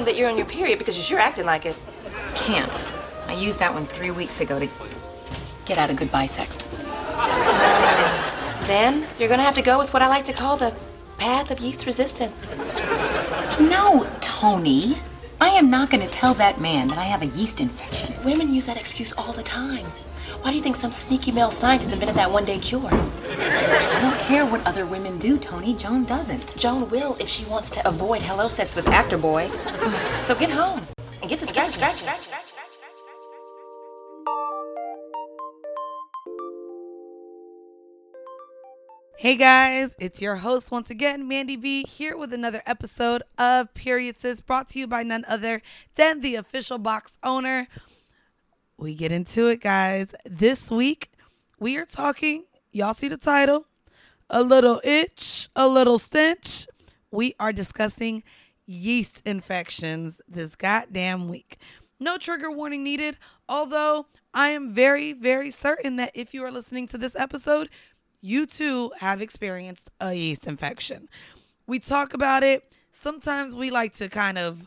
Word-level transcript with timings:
him 0.00 0.06
that 0.06 0.16
you're 0.16 0.28
on 0.28 0.36
your 0.36 0.46
period 0.46 0.78
because 0.78 0.96
you're 0.96 1.04
sure 1.04 1.18
acting 1.18 1.46
like 1.46 1.66
it. 1.66 1.76
Can't. 2.34 2.84
I 3.26 3.34
used 3.34 3.58
that 3.58 3.72
one 3.72 3.86
three 3.86 4.10
weeks 4.10 4.40
ago 4.40 4.58
to 4.58 4.68
get 5.66 5.78
out 5.78 5.90
of 5.90 5.96
goodbye 5.96 6.26
sex. 6.26 6.56
Then 8.66 9.06
you're 9.18 9.28
gonna 9.28 9.42
have 9.42 9.54
to 9.56 9.62
go 9.62 9.78
with 9.78 9.92
what 9.92 10.02
I 10.02 10.08
like 10.08 10.24
to 10.26 10.32
call 10.32 10.56
the 10.56 10.74
path 11.18 11.50
of 11.50 11.60
yeast 11.60 11.86
resistance. 11.86 12.50
No, 13.60 14.08
Toni. 14.20 14.96
I 15.40 15.48
am 15.50 15.70
not 15.70 15.90
to 15.90 16.06
tell 16.06 16.34
that 16.34 16.60
man 16.60 16.88
that 16.88 16.98
I 16.98 17.04
have 17.04 17.22
a 17.22 17.26
yeast 17.26 17.60
infection. 17.60 18.14
Women 18.24 18.52
use 18.52 18.66
that 18.66 18.76
excuse 18.76 19.12
all 19.14 19.32
the 19.32 19.42
time. 19.42 19.86
Why 20.42 20.48
do 20.48 20.56
you 20.56 20.62
think 20.62 20.76
some 20.76 20.90
sneaky 20.90 21.32
male 21.32 21.50
scientist 21.50 21.92
invented 21.92 22.16
that 22.16 22.32
one 22.32 22.46
day 22.46 22.58
cure? 22.58 22.88
I 22.90 23.98
don't 24.00 24.18
care 24.20 24.46
what 24.46 24.66
other 24.66 24.86
women 24.86 25.18
do, 25.18 25.36
Toni. 25.36 25.74
Joan 25.74 26.06
doesn't. 26.06 26.56
Joan 26.56 26.88
will 26.88 27.14
if 27.20 27.28
she 27.28 27.44
wants 27.44 27.68
to 27.70 27.86
avoid 27.86 28.22
hello 28.22 28.48
sex 28.48 28.74
with 28.74 28.88
Actor 28.88 29.18
Boy. 29.18 29.50
so 30.22 30.34
get 30.34 30.48
home 30.48 30.86
and 31.20 31.28
get 31.28 31.40
to 31.40 31.46
scratch, 31.46 31.68
scratch, 31.68 31.96
scratch, 31.96 32.22
scratch. 32.22 32.52
Hey 39.18 39.36
guys, 39.36 39.94
it's 39.98 40.22
your 40.22 40.36
host 40.36 40.70
once 40.70 40.88
again, 40.88 41.28
Mandy 41.28 41.56
B, 41.56 41.84
here 41.84 42.16
with 42.16 42.32
another 42.32 42.62
episode 42.64 43.22
of 43.36 43.74
Period 43.74 44.18
Sis, 44.18 44.40
brought 44.40 44.70
to 44.70 44.78
you 44.78 44.86
by 44.86 45.02
none 45.02 45.26
other 45.28 45.60
than 45.96 46.22
the 46.22 46.36
official 46.36 46.78
box 46.78 47.18
owner. 47.22 47.68
We 48.80 48.94
get 48.94 49.12
into 49.12 49.48
it, 49.48 49.60
guys. 49.60 50.06
This 50.24 50.70
week, 50.70 51.12
we 51.58 51.76
are 51.76 51.84
talking, 51.84 52.46
y'all 52.72 52.94
see 52.94 53.08
the 53.08 53.18
title, 53.18 53.66
a 54.30 54.42
little 54.42 54.80
itch, 54.82 55.50
a 55.54 55.68
little 55.68 55.98
stench. 55.98 56.66
We 57.10 57.34
are 57.38 57.52
discussing 57.52 58.24
yeast 58.64 59.20
infections 59.26 60.22
this 60.26 60.56
goddamn 60.56 61.28
week. 61.28 61.58
No 61.98 62.16
trigger 62.16 62.50
warning 62.50 62.82
needed, 62.82 63.18
although 63.50 64.06
I 64.32 64.48
am 64.48 64.72
very, 64.72 65.12
very 65.12 65.50
certain 65.50 65.96
that 65.96 66.12
if 66.14 66.32
you 66.32 66.42
are 66.42 66.50
listening 66.50 66.88
to 66.88 66.96
this 66.96 67.14
episode, 67.16 67.68
you 68.22 68.46
too 68.46 68.92
have 69.00 69.20
experienced 69.20 69.90
a 70.00 70.14
yeast 70.14 70.46
infection. 70.46 71.10
We 71.66 71.80
talk 71.80 72.14
about 72.14 72.42
it. 72.42 72.74
Sometimes 72.92 73.54
we 73.54 73.70
like 73.70 73.92
to 73.96 74.08
kind 74.08 74.38
of 74.38 74.66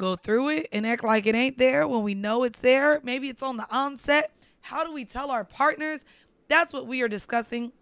go 0.00 0.16
through 0.16 0.48
it 0.48 0.66
and 0.72 0.86
act 0.86 1.04
like 1.04 1.26
it 1.26 1.34
ain't 1.34 1.58
there 1.58 1.86
when 1.86 2.02
we 2.02 2.14
know 2.14 2.42
it's 2.42 2.58
there. 2.60 3.00
Maybe 3.04 3.28
it's 3.28 3.42
on 3.42 3.58
the 3.58 3.66
onset. 3.70 4.32
How 4.62 4.82
do 4.82 4.92
we 4.92 5.04
tell 5.04 5.30
our 5.30 5.44
partners? 5.44 6.00
That's 6.48 6.72
what 6.72 6.86
we 6.86 7.02
are 7.02 7.08
discussing 7.08 7.72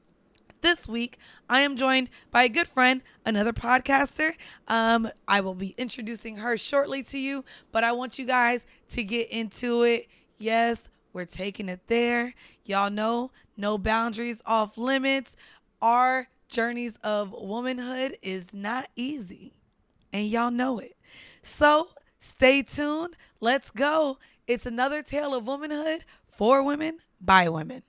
this 0.60 0.88
week. 0.88 1.16
I 1.48 1.60
am 1.60 1.76
joined 1.76 2.10
by 2.32 2.42
a 2.42 2.48
good 2.48 2.66
friend, 2.66 3.02
another 3.24 3.52
podcaster. 3.52 4.32
Um, 4.66 5.08
I 5.28 5.40
will 5.40 5.54
be 5.54 5.76
introducing 5.78 6.38
her 6.38 6.56
shortly 6.56 7.04
to 7.04 7.18
you, 7.18 7.44
but 7.70 7.84
I 7.84 7.92
want 7.92 8.18
you 8.18 8.26
guys 8.26 8.66
to 8.90 9.04
get 9.04 9.30
into 9.30 9.84
it. 9.84 10.08
Yes, 10.38 10.88
we're 11.12 11.24
taking 11.24 11.68
it 11.68 11.86
there. 11.86 12.34
Y'all 12.64 12.90
know 12.90 13.30
no 13.56 13.78
boundaries 13.78 14.42
off 14.44 14.76
limits. 14.76 15.36
Our 15.80 16.26
journeys 16.48 16.96
of 17.04 17.30
womanhood 17.30 18.18
is 18.22 18.46
not 18.52 18.88
easy, 18.96 19.52
and 20.12 20.26
y'all 20.26 20.50
know 20.50 20.80
it. 20.80 20.96
So 21.42 21.90
stay 22.18 22.62
tuned. 22.62 23.16
Let's 23.40 23.70
go. 23.70 24.18
It's 24.46 24.66
another 24.66 25.02
tale 25.02 25.34
of 25.34 25.46
womanhood 25.46 26.04
for 26.26 26.62
women 26.62 26.98
by 27.20 27.48
women. 27.48 27.82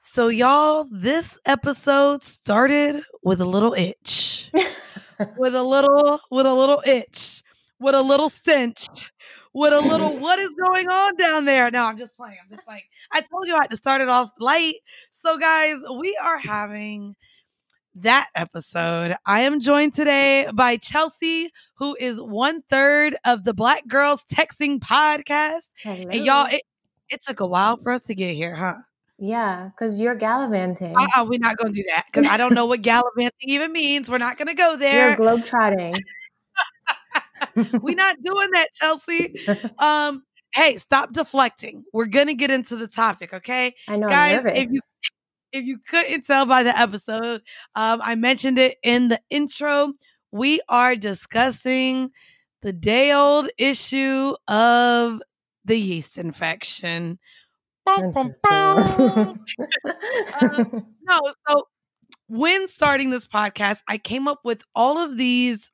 So, 0.00 0.28
y'all, 0.28 0.86
this 0.90 1.38
episode 1.44 2.22
started 2.22 3.02
with 3.22 3.40
a 3.40 3.44
little 3.44 3.74
itch, 3.74 4.50
with 5.36 5.54
a 5.54 5.62
little, 5.62 6.20
with 6.30 6.46
a 6.46 6.54
little 6.54 6.82
itch, 6.86 7.42
with 7.78 7.94
a 7.94 8.02
little 8.02 8.30
stench 8.30 8.86
with 9.56 9.72
a 9.72 9.80
little 9.80 10.10
what 10.20 10.38
is 10.38 10.50
going 10.50 10.86
on 10.86 11.16
down 11.16 11.46
there. 11.46 11.70
No, 11.70 11.84
I'm 11.84 11.96
just 11.96 12.16
playing. 12.16 12.36
I'm 12.42 12.50
just 12.50 12.64
playing. 12.64 12.82
I 13.10 13.22
told 13.22 13.46
you 13.46 13.54
I 13.54 13.62
had 13.62 13.70
to 13.70 13.76
start 13.76 14.02
it 14.02 14.08
off 14.08 14.30
light. 14.38 14.74
So, 15.10 15.38
guys, 15.38 15.76
we 15.98 16.16
are 16.22 16.38
having 16.38 17.16
that 17.96 18.28
episode. 18.34 19.14
I 19.24 19.40
am 19.40 19.60
joined 19.60 19.94
today 19.94 20.48
by 20.54 20.76
Chelsea, 20.76 21.50
who 21.76 21.96
is 21.98 22.20
one 22.20 22.62
third 22.62 23.16
of 23.24 23.44
the 23.44 23.54
Black 23.54 23.86
Girls 23.88 24.24
Texting 24.24 24.78
podcast. 24.78 25.68
Hello. 25.82 26.10
And 26.10 26.24
y'all, 26.24 26.46
it, 26.50 26.62
it 27.08 27.22
took 27.22 27.40
a 27.40 27.46
while 27.46 27.76
for 27.78 27.92
us 27.92 28.02
to 28.04 28.14
get 28.14 28.34
here, 28.34 28.54
huh? 28.54 28.74
Yeah, 29.18 29.70
because 29.70 29.98
you're 29.98 30.14
gallivanting. 30.14 30.94
Uh-uh, 30.94 31.24
we're 31.24 31.38
not 31.38 31.56
going 31.56 31.72
to 31.72 31.82
do 31.82 31.86
that 31.88 32.04
because 32.12 32.28
I 32.30 32.36
don't 32.36 32.52
know 32.52 32.66
what 32.66 32.82
gallivanting 32.82 33.48
even 33.48 33.72
means. 33.72 34.10
We're 34.10 34.18
not 34.18 34.36
going 34.36 34.48
to 34.48 34.54
go 34.54 34.76
there. 34.76 35.08
You're 35.08 35.16
globetrotting. 35.16 35.96
we're 37.80 37.96
not 37.96 38.16
doing 38.22 38.50
that, 38.52 38.68
Chelsea. 38.74 39.40
Um, 39.78 40.24
hey, 40.54 40.76
stop 40.78 41.12
deflecting. 41.12 41.84
We're 41.92 42.06
gonna 42.06 42.34
get 42.34 42.50
into 42.50 42.76
the 42.76 42.88
topic, 42.88 43.34
okay? 43.34 43.74
I 43.88 43.96
know, 43.96 44.08
guys. 44.08 44.42
If 44.44 44.68
you 44.70 44.80
if 45.56 45.64
you 45.64 45.78
couldn't 45.78 46.26
tell 46.26 46.46
by 46.46 46.62
the 46.62 46.78
episode, 46.78 47.42
um, 47.74 48.00
I 48.02 48.14
mentioned 48.14 48.58
it 48.58 48.76
in 48.82 49.08
the 49.08 49.20
intro. 49.30 49.92
We 50.32 50.60
are 50.68 50.96
discussing 50.96 52.10
the 52.62 52.72
day 52.72 53.12
old 53.12 53.48
issue 53.58 54.34
of 54.48 55.22
the 55.64 55.76
yeast 55.76 56.18
infection. 56.18 57.18
um, 57.88 58.12
no, 61.02 61.20
so 61.48 61.62
when 62.28 62.68
starting 62.68 63.10
this 63.10 63.28
podcast, 63.28 63.78
I 63.88 63.98
came 63.98 64.28
up 64.28 64.40
with 64.44 64.62
all 64.74 64.98
of 64.98 65.16
these 65.16 65.70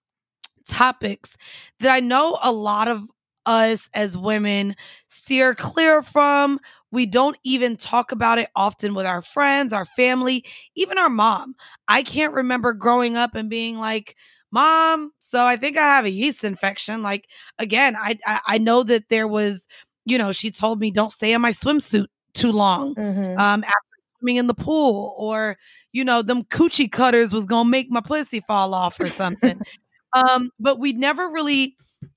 topics 0.69 1.37
that 1.81 1.91
I 1.91 2.00
know 2.00 2.38
a 2.43 2.53
lot 2.53 2.88
of 2.88 3.04
us 3.47 3.88
as 3.94 4.16
women 4.16 4.76
steer 5.09 5.54
clear 5.54 6.03
from. 6.03 6.60
We 6.92 7.06
don't 7.06 7.38
even 7.42 7.76
talk 7.76 8.12
about 8.12 8.38
it 8.38 8.48
often 8.54 8.94
with 8.94 9.06
our 9.06 9.22
friends, 9.22 9.72
our 9.72 9.86
family, 9.86 10.44
even 10.76 10.98
our 10.98 11.08
mom. 11.08 11.56
I 11.88 12.03
can't 12.03 12.34
remember 12.34 12.75
growing 12.75 13.16
up 13.16 13.34
and 13.34 13.48
being 13.48 13.78
like, 13.78 14.14
"Mom, 14.53 15.10
so 15.19 15.44
I 15.44 15.56
think 15.56 15.78
I 15.78 15.82
have 15.82 16.04
a 16.04 16.10
yeast 16.10 16.44
infection." 16.44 17.02
Like 17.02 17.28
again, 17.58 17.97
I 17.97 18.19
I, 18.26 18.41
I 18.47 18.58
know 18.58 18.82
that 18.84 19.08
there 19.08 19.26
was, 19.26 19.66
you 20.04 20.19
know, 20.19 20.32
she 20.32 20.50
told 20.50 20.78
me 20.81 20.91
don't 20.91 21.10
stay 21.10 21.32
in 21.32 21.41
my 21.41 21.52
swimsuit 21.52 22.06
too 22.34 22.52
long 22.52 22.94
mm-hmm. 22.94 23.38
um, 23.38 23.64
after 23.64 23.76
swimming 24.19 24.36
in 24.36 24.47
the 24.47 24.54
pool, 24.54 25.14
or 25.16 25.56
you 25.92 26.04
know, 26.04 26.20
them 26.20 26.44
coochie 26.44 26.92
cutters 26.92 27.32
was 27.32 27.47
gonna 27.47 27.69
make 27.69 27.91
my 27.91 28.02
pussy 28.02 28.41
fall 28.41 28.75
off 28.75 29.00
or 29.00 29.08
something. 29.08 29.60
Um, 30.14 30.50
but 30.60 30.78
we 30.78 30.92
never 30.92 31.31
really 31.31 31.75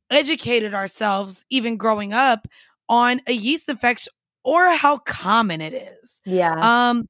educated 0.10 0.74
ourselves, 0.74 1.46
even 1.50 1.78
growing 1.78 2.12
up, 2.12 2.46
on 2.90 3.22
a 3.26 3.32
yeast 3.32 3.70
infection 3.70 4.12
or 4.46 4.70
how 4.70 5.00
common 5.00 5.60
it 5.60 5.74
is. 5.74 6.22
Yeah. 6.24 6.54
Um, 6.54 7.10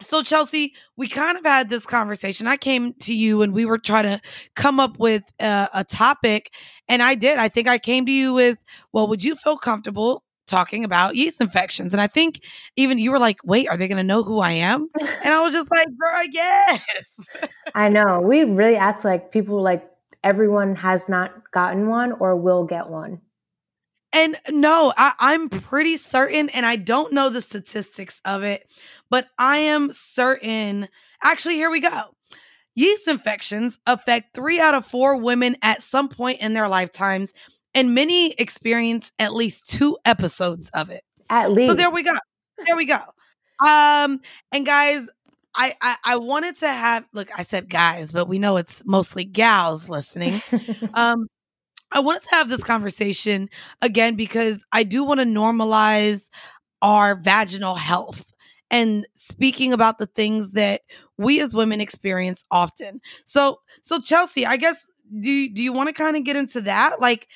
so 0.00 0.22
Chelsea, 0.22 0.74
we 0.96 1.08
kind 1.08 1.38
of 1.38 1.44
had 1.44 1.70
this 1.70 1.86
conversation. 1.86 2.46
I 2.46 2.56
came 2.56 2.92
to 2.94 3.14
you 3.14 3.42
and 3.42 3.54
we 3.54 3.64
were 3.64 3.78
trying 3.78 4.04
to 4.04 4.20
come 4.56 4.80
up 4.80 4.98
with 4.98 5.22
a, 5.40 5.68
a 5.72 5.84
topic, 5.84 6.50
and 6.88 7.02
I 7.02 7.14
did. 7.14 7.38
I 7.38 7.48
think 7.48 7.68
I 7.68 7.78
came 7.78 8.04
to 8.06 8.12
you 8.12 8.34
with, 8.34 8.58
well, 8.92 9.06
would 9.08 9.22
you 9.22 9.36
feel 9.36 9.56
comfortable 9.56 10.24
talking 10.46 10.84
about 10.84 11.14
yeast 11.14 11.40
infections. 11.40 11.92
And 11.92 12.00
I 12.02 12.08
think 12.08 12.40
even 12.76 12.98
you 12.98 13.10
were 13.10 13.18
like, 13.18 13.38
wait, 13.42 13.68
are 13.68 13.76
they 13.76 13.88
going 13.88 13.96
to 13.96 14.02
know 14.02 14.22
who 14.22 14.40
I 14.40 14.50
am? 14.50 14.86
And 15.00 15.32
I 15.32 15.40
was 15.42 15.52
just 15.52 15.70
like, 15.70 15.86
girl, 15.86 16.22
yes. 16.30 17.20
I 17.74 17.88
know. 17.88 18.20
We 18.20 18.44
really 18.44 18.76
act 18.76 19.04
like 19.04 19.32
people 19.32 19.62
like 19.62 19.88
everyone 20.22 20.76
has 20.76 21.08
not 21.08 21.50
gotten 21.52 21.88
one 21.88 22.12
or 22.12 22.36
will 22.36 22.64
get 22.64 22.88
one. 22.88 23.20
And 24.12 24.36
no, 24.50 24.92
I, 24.96 25.34
am 25.34 25.48
pretty 25.48 25.96
certain, 25.96 26.50
and 26.50 26.66
I 26.66 26.76
don't 26.76 27.12
know 27.12 27.30
the 27.30 27.40
statistics 27.40 28.20
of 28.24 28.42
it, 28.42 28.70
but 29.10 29.28
I 29.38 29.58
am 29.58 29.90
certain. 29.92 30.88
Actually, 31.22 31.54
here 31.54 31.70
we 31.70 31.80
go. 31.80 32.02
Yeast 32.74 33.08
infections 33.08 33.78
affect 33.86 34.34
three 34.34 34.60
out 34.60 34.74
of 34.74 34.86
four 34.86 35.16
women 35.16 35.56
at 35.62 35.82
some 35.82 36.08
point 36.08 36.40
in 36.40 36.52
their 36.52 36.68
lifetimes, 36.68 37.32
and 37.74 37.94
many 37.94 38.32
experience 38.32 39.12
at 39.18 39.32
least 39.32 39.68
two 39.68 39.96
episodes 40.04 40.68
of 40.74 40.90
it. 40.90 41.02
At 41.30 41.50
least. 41.50 41.70
So 41.70 41.74
there 41.74 41.90
we 41.90 42.02
go. 42.02 42.14
There 42.64 42.76
we 42.76 42.84
go. 42.84 43.00
Um, 43.66 44.20
and 44.52 44.64
guys, 44.64 45.08
I, 45.56 45.74
I, 45.80 45.96
I 46.04 46.16
wanted 46.16 46.58
to 46.58 46.68
have 46.68 47.08
look, 47.12 47.28
I 47.36 47.42
said 47.42 47.68
guys, 47.68 48.12
but 48.12 48.28
we 48.28 48.38
know 48.38 48.56
it's 48.56 48.84
mostly 48.86 49.24
gals 49.24 49.88
listening. 49.88 50.40
um, 50.94 51.26
I 51.92 52.00
wanted 52.00 52.22
to 52.24 52.30
have 52.30 52.48
this 52.48 52.62
conversation 52.64 53.48
again 53.82 54.14
because 54.16 54.64
I 54.72 54.82
do 54.82 55.04
want 55.04 55.20
to 55.20 55.26
normalize 55.26 56.28
our 56.80 57.14
vaginal 57.14 57.74
health 57.76 58.24
and 58.70 59.06
speaking 59.14 59.72
about 59.72 59.98
the 59.98 60.06
things 60.06 60.52
that 60.52 60.80
we 61.18 61.40
as 61.40 61.54
women 61.54 61.80
experience 61.80 62.44
often. 62.50 63.00
So, 63.26 63.60
so 63.82 64.00
Chelsea, 64.00 64.46
I 64.46 64.56
guess 64.56 64.90
do 65.20 65.48
do 65.50 65.62
you 65.62 65.72
want 65.72 65.88
to 65.88 65.92
kind 65.92 66.16
of 66.16 66.24
get 66.24 66.36
into 66.36 66.62
that? 66.62 67.00
Like, 67.00 67.28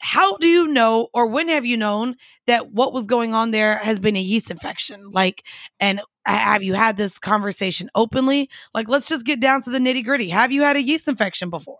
how 0.00 0.36
do 0.38 0.48
you 0.48 0.66
know, 0.66 1.08
or 1.14 1.26
when 1.26 1.48
have 1.48 1.64
you 1.64 1.76
known 1.76 2.16
that 2.46 2.72
what 2.72 2.92
was 2.92 3.06
going 3.06 3.34
on 3.34 3.50
there 3.52 3.76
has 3.76 3.98
been 3.98 4.16
a 4.16 4.20
yeast 4.20 4.50
infection? 4.50 5.10
Like, 5.10 5.44
and 5.80 6.00
have 6.26 6.62
you 6.62 6.74
had 6.74 6.96
this 6.96 7.18
conversation 7.18 7.88
openly? 7.94 8.50
Like, 8.74 8.88
let's 8.88 9.08
just 9.08 9.24
get 9.24 9.40
down 9.40 9.62
to 9.62 9.70
the 9.70 9.78
nitty 9.78 10.04
gritty. 10.04 10.28
Have 10.28 10.52
you 10.52 10.62
had 10.62 10.76
a 10.76 10.82
yeast 10.82 11.08
infection 11.08 11.50
before? 11.50 11.78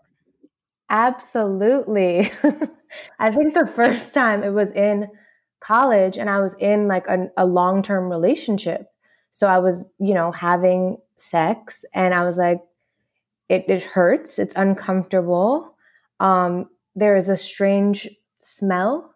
Absolutely. 0.89 2.31
I 3.19 3.31
think 3.31 3.53
the 3.53 3.67
first 3.67 4.13
time 4.13 4.43
it 4.43 4.51
was 4.51 4.71
in 4.71 5.07
college 5.59 6.17
and 6.17 6.29
I 6.29 6.39
was 6.39 6.55
in 6.55 6.87
like 6.87 7.05
a, 7.07 7.27
a 7.35 7.45
long 7.45 7.83
term 7.83 8.09
relationship. 8.09 8.87
So 9.31 9.47
I 9.47 9.59
was, 9.59 9.85
you 9.99 10.13
know, 10.13 10.31
having 10.31 10.97
sex 11.17 11.83
and 11.93 12.13
I 12.13 12.23
was 12.23 12.37
like, 12.37 12.61
it, 13.49 13.65
it 13.67 13.83
hurts, 13.83 14.39
it's 14.39 14.55
uncomfortable. 14.55 15.75
Um, 16.19 16.69
there 16.95 17.15
is 17.15 17.29
a 17.29 17.37
strange 17.37 18.09
smell. 18.41 19.13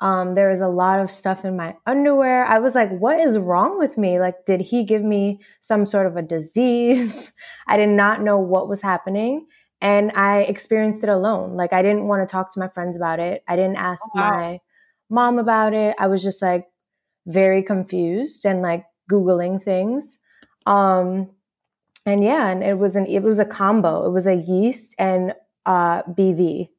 Um, 0.00 0.34
there 0.34 0.50
is 0.50 0.60
a 0.60 0.68
lot 0.68 1.00
of 1.00 1.10
stuff 1.10 1.44
in 1.44 1.56
my 1.56 1.76
underwear. 1.86 2.44
I 2.44 2.58
was 2.58 2.74
like, 2.74 2.90
what 2.90 3.18
is 3.20 3.38
wrong 3.38 3.78
with 3.78 3.96
me? 3.96 4.18
Like, 4.18 4.44
did 4.44 4.60
he 4.60 4.84
give 4.84 5.02
me 5.02 5.40
some 5.60 5.86
sort 5.86 6.06
of 6.06 6.16
a 6.16 6.22
disease? 6.22 7.32
I 7.66 7.78
did 7.78 7.88
not 7.88 8.22
know 8.22 8.38
what 8.38 8.68
was 8.68 8.82
happening 8.82 9.46
and 9.84 10.12
I 10.12 10.40
experienced 10.44 11.02
it 11.04 11.10
alone. 11.10 11.56
Like 11.56 11.74
I 11.74 11.82
didn't 11.82 12.08
want 12.08 12.26
to 12.26 12.32
talk 12.32 12.50
to 12.54 12.58
my 12.58 12.68
friends 12.68 12.96
about 12.96 13.20
it. 13.20 13.44
I 13.46 13.54
didn't 13.54 13.76
ask 13.76 14.02
oh, 14.06 14.10
wow. 14.14 14.30
my 14.30 14.60
mom 15.10 15.38
about 15.38 15.74
it. 15.74 15.94
I 15.98 16.06
was 16.06 16.22
just 16.22 16.40
like 16.40 16.66
very 17.26 17.62
confused 17.62 18.46
and 18.46 18.62
like 18.62 18.86
googling 19.12 19.62
things. 19.62 20.18
Um 20.66 21.30
and 22.06 22.24
yeah, 22.24 22.48
and 22.48 22.64
it 22.64 22.78
was 22.78 22.96
an 22.96 23.06
it 23.06 23.22
was 23.22 23.38
a 23.38 23.44
combo. 23.44 24.06
It 24.06 24.10
was 24.10 24.26
a 24.26 24.34
yeast 24.34 24.94
and 24.98 25.34
uh 25.66 26.02
BV. 26.04 26.70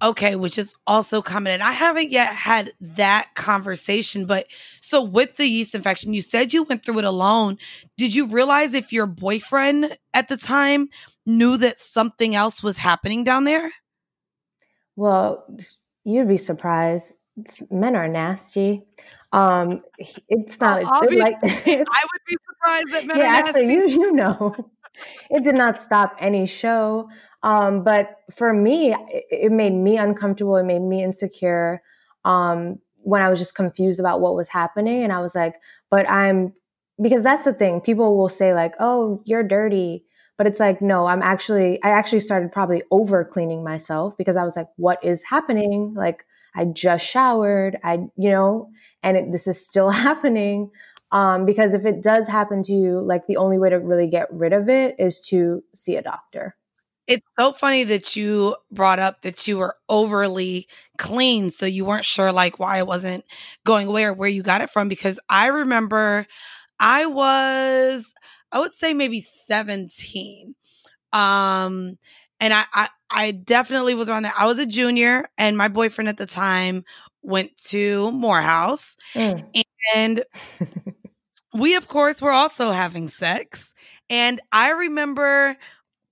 Okay, 0.00 0.36
which 0.36 0.58
is 0.58 0.74
also 0.86 1.20
common. 1.20 1.52
And 1.52 1.62
I 1.62 1.72
haven't 1.72 2.10
yet 2.10 2.28
had 2.28 2.72
that 2.80 3.34
conversation. 3.34 4.26
But 4.26 4.46
so 4.80 5.02
with 5.02 5.36
the 5.36 5.46
yeast 5.46 5.74
infection, 5.74 6.14
you 6.14 6.22
said 6.22 6.52
you 6.52 6.62
went 6.62 6.84
through 6.84 7.00
it 7.00 7.04
alone. 7.04 7.58
Did 7.96 8.14
you 8.14 8.28
realize 8.28 8.74
if 8.74 8.92
your 8.92 9.06
boyfriend 9.06 9.96
at 10.14 10.28
the 10.28 10.36
time 10.36 10.88
knew 11.26 11.56
that 11.56 11.78
something 11.78 12.34
else 12.34 12.62
was 12.62 12.76
happening 12.76 13.24
down 13.24 13.44
there? 13.44 13.72
Well, 14.94 15.44
you'd 16.04 16.28
be 16.28 16.36
surprised. 16.36 17.14
Men 17.70 17.96
are 17.96 18.08
nasty. 18.08 18.82
Um, 19.32 19.82
it's 20.28 20.60
not 20.60 20.82
oh, 20.84 21.06
like 21.14 21.36
I 21.42 21.76
would 21.76 22.22
be 22.26 22.36
surprised 22.48 22.92
that 22.92 23.06
men 23.06 23.16
yeah, 23.18 23.24
are 23.24 23.42
nasty. 23.42 23.60
Actually, 23.60 23.74
you 23.74 23.88
you 23.88 24.12
know, 24.12 24.56
it 25.30 25.44
did 25.44 25.54
not 25.54 25.80
stop 25.80 26.16
any 26.18 26.46
show. 26.46 27.08
Um, 27.42 27.84
but 27.84 28.18
for 28.32 28.52
me, 28.52 28.92
it, 28.92 29.24
it, 29.30 29.52
made 29.52 29.72
me 29.72 29.96
uncomfortable. 29.96 30.56
It 30.56 30.64
made 30.64 30.82
me 30.82 31.04
insecure. 31.04 31.82
Um, 32.24 32.80
when 33.08 33.22
I 33.22 33.30
was 33.30 33.38
just 33.38 33.54
confused 33.54 34.00
about 34.00 34.20
what 34.20 34.34
was 34.34 34.48
happening. 34.48 35.02
And 35.02 35.12
I 35.12 35.20
was 35.20 35.34
like, 35.34 35.54
but 35.90 36.08
I'm, 36.10 36.52
because 37.00 37.22
that's 37.22 37.44
the 37.44 37.54
thing. 37.54 37.80
People 37.80 38.18
will 38.18 38.28
say 38.28 38.52
like, 38.52 38.74
oh, 38.80 39.22
you're 39.24 39.42
dirty. 39.42 40.04
But 40.36 40.46
it's 40.46 40.60
like, 40.60 40.82
no, 40.82 41.06
I'm 41.06 41.22
actually, 41.22 41.82
I 41.82 41.88
actually 41.88 42.20
started 42.20 42.52
probably 42.52 42.82
over 42.90 43.24
cleaning 43.24 43.64
myself 43.64 44.16
because 44.16 44.36
I 44.36 44.44
was 44.44 44.56
like, 44.56 44.68
what 44.76 45.02
is 45.02 45.24
happening? 45.24 45.94
Like, 45.96 46.26
I 46.54 46.66
just 46.66 47.06
showered. 47.06 47.78
I, 47.82 47.94
you 48.16 48.30
know, 48.30 48.70
and 49.02 49.16
it, 49.16 49.32
this 49.32 49.46
is 49.46 49.64
still 49.64 49.90
happening. 50.06 50.70
Um, 51.10 51.46
because 51.46 51.72
if 51.72 51.86
it 51.86 52.02
does 52.02 52.28
happen 52.28 52.62
to 52.64 52.72
you, 52.72 53.00
like 53.00 53.26
the 53.26 53.38
only 53.38 53.58
way 53.58 53.70
to 53.70 53.76
really 53.76 54.06
get 54.06 54.28
rid 54.30 54.52
of 54.52 54.68
it 54.68 54.96
is 54.98 55.22
to 55.28 55.64
see 55.74 55.96
a 55.96 56.02
doctor. 56.02 56.57
It's 57.08 57.26
so 57.38 57.52
funny 57.52 57.84
that 57.84 58.16
you 58.16 58.54
brought 58.70 58.98
up 58.98 59.22
that 59.22 59.48
you 59.48 59.56
were 59.56 59.76
overly 59.88 60.68
clean. 60.98 61.50
So 61.50 61.64
you 61.64 61.86
weren't 61.86 62.04
sure 62.04 62.30
like 62.32 62.58
why 62.58 62.78
it 62.78 62.86
wasn't 62.86 63.24
going 63.64 63.88
away 63.88 64.04
or 64.04 64.12
where 64.12 64.28
you 64.28 64.42
got 64.42 64.60
it 64.60 64.70
from. 64.70 64.88
Because 64.88 65.18
I 65.28 65.46
remember 65.46 66.26
I 66.78 67.06
was, 67.06 68.12
I 68.52 68.60
would 68.60 68.74
say 68.74 68.92
maybe 68.92 69.22
17. 69.22 70.54
Um, 71.14 71.98
and 72.40 72.54
I, 72.54 72.64
I, 72.74 72.88
I 73.10 73.30
definitely 73.32 73.94
was 73.94 74.10
around 74.10 74.24
that. 74.24 74.34
I 74.38 74.46
was 74.46 74.58
a 74.58 74.66
junior 74.66 75.24
and 75.38 75.56
my 75.56 75.68
boyfriend 75.68 76.10
at 76.10 76.18
the 76.18 76.26
time 76.26 76.84
went 77.22 77.56
to 77.68 78.10
Morehouse. 78.12 78.96
Mm. 79.14 79.64
And 79.96 80.24
we, 81.54 81.74
of 81.74 81.88
course, 81.88 82.20
were 82.20 82.32
also 82.32 82.70
having 82.70 83.08
sex. 83.08 83.72
And 84.10 84.40
I 84.52 84.70
remember 84.70 85.56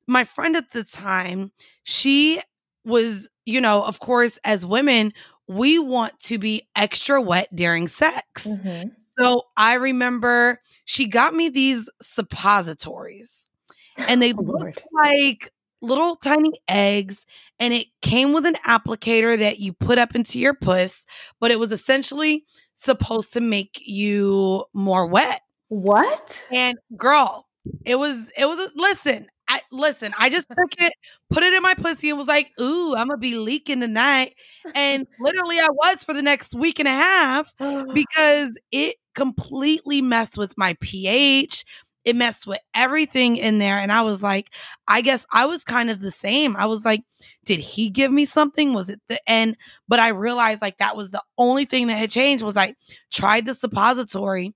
my 0.06 0.24
friend 0.24 0.56
at 0.56 0.70
the 0.70 0.84
time, 0.84 1.52
she 1.82 2.40
was, 2.84 3.28
you 3.44 3.60
know, 3.60 3.82
of 3.82 3.98
course, 4.00 4.38
as 4.44 4.64
women, 4.64 5.12
we 5.48 5.78
want 5.78 6.18
to 6.20 6.38
be 6.38 6.68
extra 6.74 7.20
wet 7.20 7.54
during 7.54 7.88
sex. 7.88 8.46
Mm-hmm. 8.46 8.88
So 9.18 9.42
I 9.56 9.74
remember 9.74 10.60
she 10.84 11.06
got 11.06 11.34
me 11.34 11.48
these 11.48 11.88
suppositories 12.02 13.48
and 13.96 14.20
they 14.20 14.32
oh, 14.38 14.42
looked 14.42 14.82
like 14.92 15.52
little 15.80 16.16
tiny 16.16 16.52
eggs 16.68 17.24
and 17.58 17.72
it 17.72 17.86
came 18.02 18.32
with 18.32 18.44
an 18.46 18.56
applicator 18.66 19.38
that 19.38 19.58
you 19.58 19.72
put 19.72 19.98
up 19.98 20.14
into 20.14 20.38
your 20.38 20.54
puss, 20.54 21.06
but 21.40 21.50
it 21.50 21.58
was 21.58 21.72
essentially 21.72 22.44
supposed 22.74 23.32
to 23.32 23.40
make 23.40 23.80
you 23.86 24.64
more 24.74 25.06
wet. 25.06 25.40
What? 25.68 26.44
And 26.52 26.76
girl, 26.96 27.46
it 27.84 27.96
was 27.96 28.30
it 28.36 28.46
was 28.46 28.70
listen, 28.76 29.28
I 29.48 29.60
listen, 29.70 30.12
I 30.18 30.28
just 30.28 30.48
took 30.48 30.72
it, 30.80 30.92
put 31.30 31.42
it 31.42 31.54
in 31.54 31.62
my 31.62 31.74
pussy, 31.74 32.08
and 32.08 32.18
was 32.18 32.26
like, 32.26 32.50
ooh, 32.60 32.94
I'm 32.96 33.08
gonna 33.08 33.18
be 33.18 33.36
leaking 33.36 33.80
tonight. 33.80 34.34
And 34.74 35.06
literally 35.20 35.58
I 35.58 35.68
was 35.70 36.02
for 36.02 36.14
the 36.14 36.22
next 36.22 36.54
week 36.54 36.78
and 36.78 36.88
a 36.88 36.92
half 36.92 37.52
because 37.94 38.58
it 38.72 38.96
completely 39.14 40.02
messed 40.02 40.36
with 40.36 40.56
my 40.58 40.76
pH. 40.80 41.64
It 42.04 42.14
messed 42.14 42.46
with 42.46 42.60
everything 42.72 43.36
in 43.36 43.58
there. 43.58 43.76
And 43.76 43.90
I 43.90 44.02
was 44.02 44.22
like, 44.22 44.50
I 44.86 45.00
guess 45.00 45.26
I 45.32 45.46
was 45.46 45.64
kind 45.64 45.90
of 45.90 46.00
the 46.00 46.12
same. 46.12 46.56
I 46.56 46.66
was 46.66 46.84
like, 46.84 47.02
did 47.44 47.58
he 47.58 47.90
give 47.90 48.12
me 48.12 48.26
something? 48.26 48.74
Was 48.74 48.88
it 48.88 49.00
the 49.08 49.18
end? 49.28 49.56
But 49.88 49.98
I 49.98 50.08
realized 50.08 50.62
like 50.62 50.78
that 50.78 50.96
was 50.96 51.10
the 51.10 51.22
only 51.36 51.64
thing 51.64 51.88
that 51.88 51.94
had 51.94 52.10
changed 52.10 52.44
was 52.44 52.56
I 52.56 52.74
tried 53.10 53.46
the 53.46 53.54
suppository. 53.54 54.54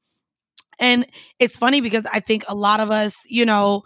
And 0.79 1.07
it's 1.39 1.57
funny 1.57 1.81
because 1.81 2.07
I 2.13 2.21
think 2.21 2.45
a 2.49 2.55
lot 2.55 2.81
of 2.81 2.91
us, 2.91 3.15
you 3.27 3.45
know, 3.45 3.83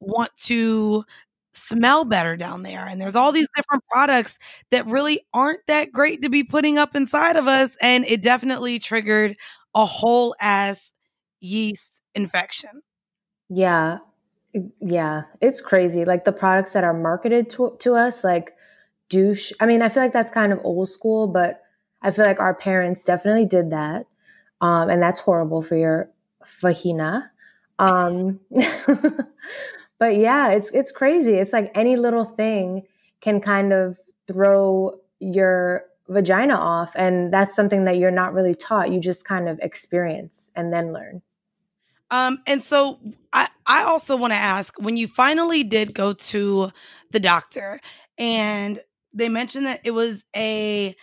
want 0.00 0.34
to 0.36 1.04
smell 1.52 2.04
better 2.04 2.36
down 2.36 2.62
there. 2.62 2.86
And 2.86 3.00
there's 3.00 3.16
all 3.16 3.32
these 3.32 3.48
different 3.56 3.82
products 3.90 4.38
that 4.70 4.86
really 4.86 5.20
aren't 5.32 5.66
that 5.66 5.90
great 5.90 6.22
to 6.22 6.28
be 6.28 6.44
putting 6.44 6.78
up 6.78 6.94
inside 6.94 7.36
of 7.36 7.48
us. 7.48 7.70
And 7.80 8.04
it 8.06 8.22
definitely 8.22 8.78
triggered 8.78 9.36
a 9.74 9.86
whole 9.86 10.34
ass 10.40 10.92
yeast 11.40 12.02
infection. 12.14 12.82
Yeah. 13.48 13.98
Yeah. 14.80 15.22
It's 15.40 15.60
crazy. 15.60 16.04
Like 16.04 16.24
the 16.24 16.32
products 16.32 16.72
that 16.72 16.84
are 16.84 16.94
marketed 16.94 17.50
to, 17.50 17.76
to 17.80 17.94
us, 17.94 18.22
like 18.22 18.54
douche. 19.08 19.52
I 19.60 19.66
mean, 19.66 19.82
I 19.82 19.88
feel 19.88 20.02
like 20.02 20.12
that's 20.12 20.30
kind 20.30 20.52
of 20.52 20.60
old 20.62 20.88
school, 20.88 21.26
but 21.26 21.62
I 22.02 22.10
feel 22.10 22.24
like 22.24 22.40
our 22.40 22.54
parents 22.54 23.02
definitely 23.02 23.46
did 23.46 23.70
that. 23.70 24.06
Um, 24.60 24.88
and 24.88 25.02
that's 25.02 25.18
horrible 25.20 25.62
for 25.62 25.76
your 25.76 26.10
vagina. 26.60 27.30
Um, 27.78 28.40
but 29.98 30.16
yeah, 30.16 30.50
it's 30.50 30.70
it's 30.70 30.90
crazy. 30.90 31.34
It's 31.34 31.52
like 31.52 31.70
any 31.74 31.96
little 31.96 32.24
thing 32.24 32.82
can 33.20 33.40
kind 33.40 33.72
of 33.72 33.98
throw 34.26 35.00
your 35.20 35.84
vagina 36.08 36.54
off 36.54 36.94
and 36.94 37.32
that's 37.32 37.54
something 37.54 37.84
that 37.84 37.98
you're 37.98 38.10
not 38.10 38.32
really 38.32 38.54
taught. 38.54 38.92
You 38.92 39.00
just 39.00 39.24
kind 39.24 39.48
of 39.48 39.58
experience 39.60 40.50
and 40.54 40.72
then 40.72 40.92
learn. 40.92 41.22
Um 42.10 42.38
and 42.46 42.62
so 42.62 43.00
I 43.32 43.48
I 43.66 43.84
also 43.84 44.16
want 44.16 44.32
to 44.32 44.38
ask 44.38 44.78
when 44.78 44.96
you 44.96 45.08
finally 45.08 45.64
did 45.64 45.94
go 45.94 46.12
to 46.12 46.70
the 47.10 47.20
doctor 47.20 47.80
and 48.18 48.80
they 49.12 49.28
mentioned 49.28 49.66
that 49.66 49.80
it 49.84 49.92
was 49.92 50.24
a 50.36 50.94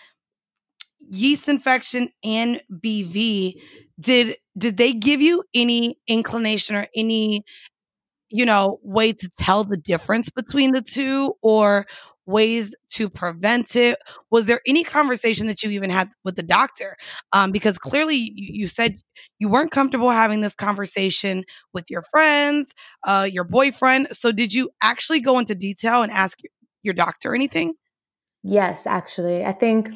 yeast 1.00 1.50
infection 1.50 2.10
and 2.24 2.62
BV 2.72 3.56
did 4.00 4.38
did 4.58 4.78
they 4.78 4.94
give 4.94 5.22
you 5.22 5.44
any 5.54 5.98
inclination 6.08 6.76
or 6.76 6.88
any 6.96 7.44
you 8.34 8.48
know, 8.48 8.80
way 8.82 9.14
to 9.14 9.30
tell 9.38 9.64
the 9.64 9.78
difference 9.78 10.32
between 10.32 10.72
the 10.72 10.82
two 10.82 11.36
or 11.44 11.86
ways 12.26 12.74
to 12.90 13.08
prevent 13.08 13.76
it? 13.76 14.00
Was 14.32 14.46
there 14.46 14.60
any 14.66 14.84
conversation 14.84 15.46
that 15.48 15.62
you 15.62 15.70
even 15.70 15.92
had 15.92 16.10
with 16.26 16.36
the 16.36 16.42
doctor? 16.44 16.98
Um, 17.32 17.52
because 17.52 17.78
clearly 17.78 18.16
you, 18.16 18.32
you, 18.36 18.68
said 18.68 18.98
you 19.38 19.50
weren't 19.50 19.70
comfortable 19.70 20.10
having 20.10 20.42
this 20.42 20.56
conversation 20.56 21.44
with 21.74 21.92
your 21.92 22.04
friends, 22.10 22.74
uh, 23.04 23.30
your 23.32 23.44
boyfriend. 23.44 24.08
So 24.12 24.32
did 24.32 24.52
you 24.52 24.72
actually 24.82 25.20
go 25.20 25.38
into 25.38 25.54
detail 25.54 26.02
and 26.02 26.12
ask 26.12 26.40
your 26.82 26.96
doctor 26.96 27.36
anything? 27.36 27.76
Yes, 28.42 28.88
actually. 28.88 29.46
I 29.46 29.52
think 29.52 29.90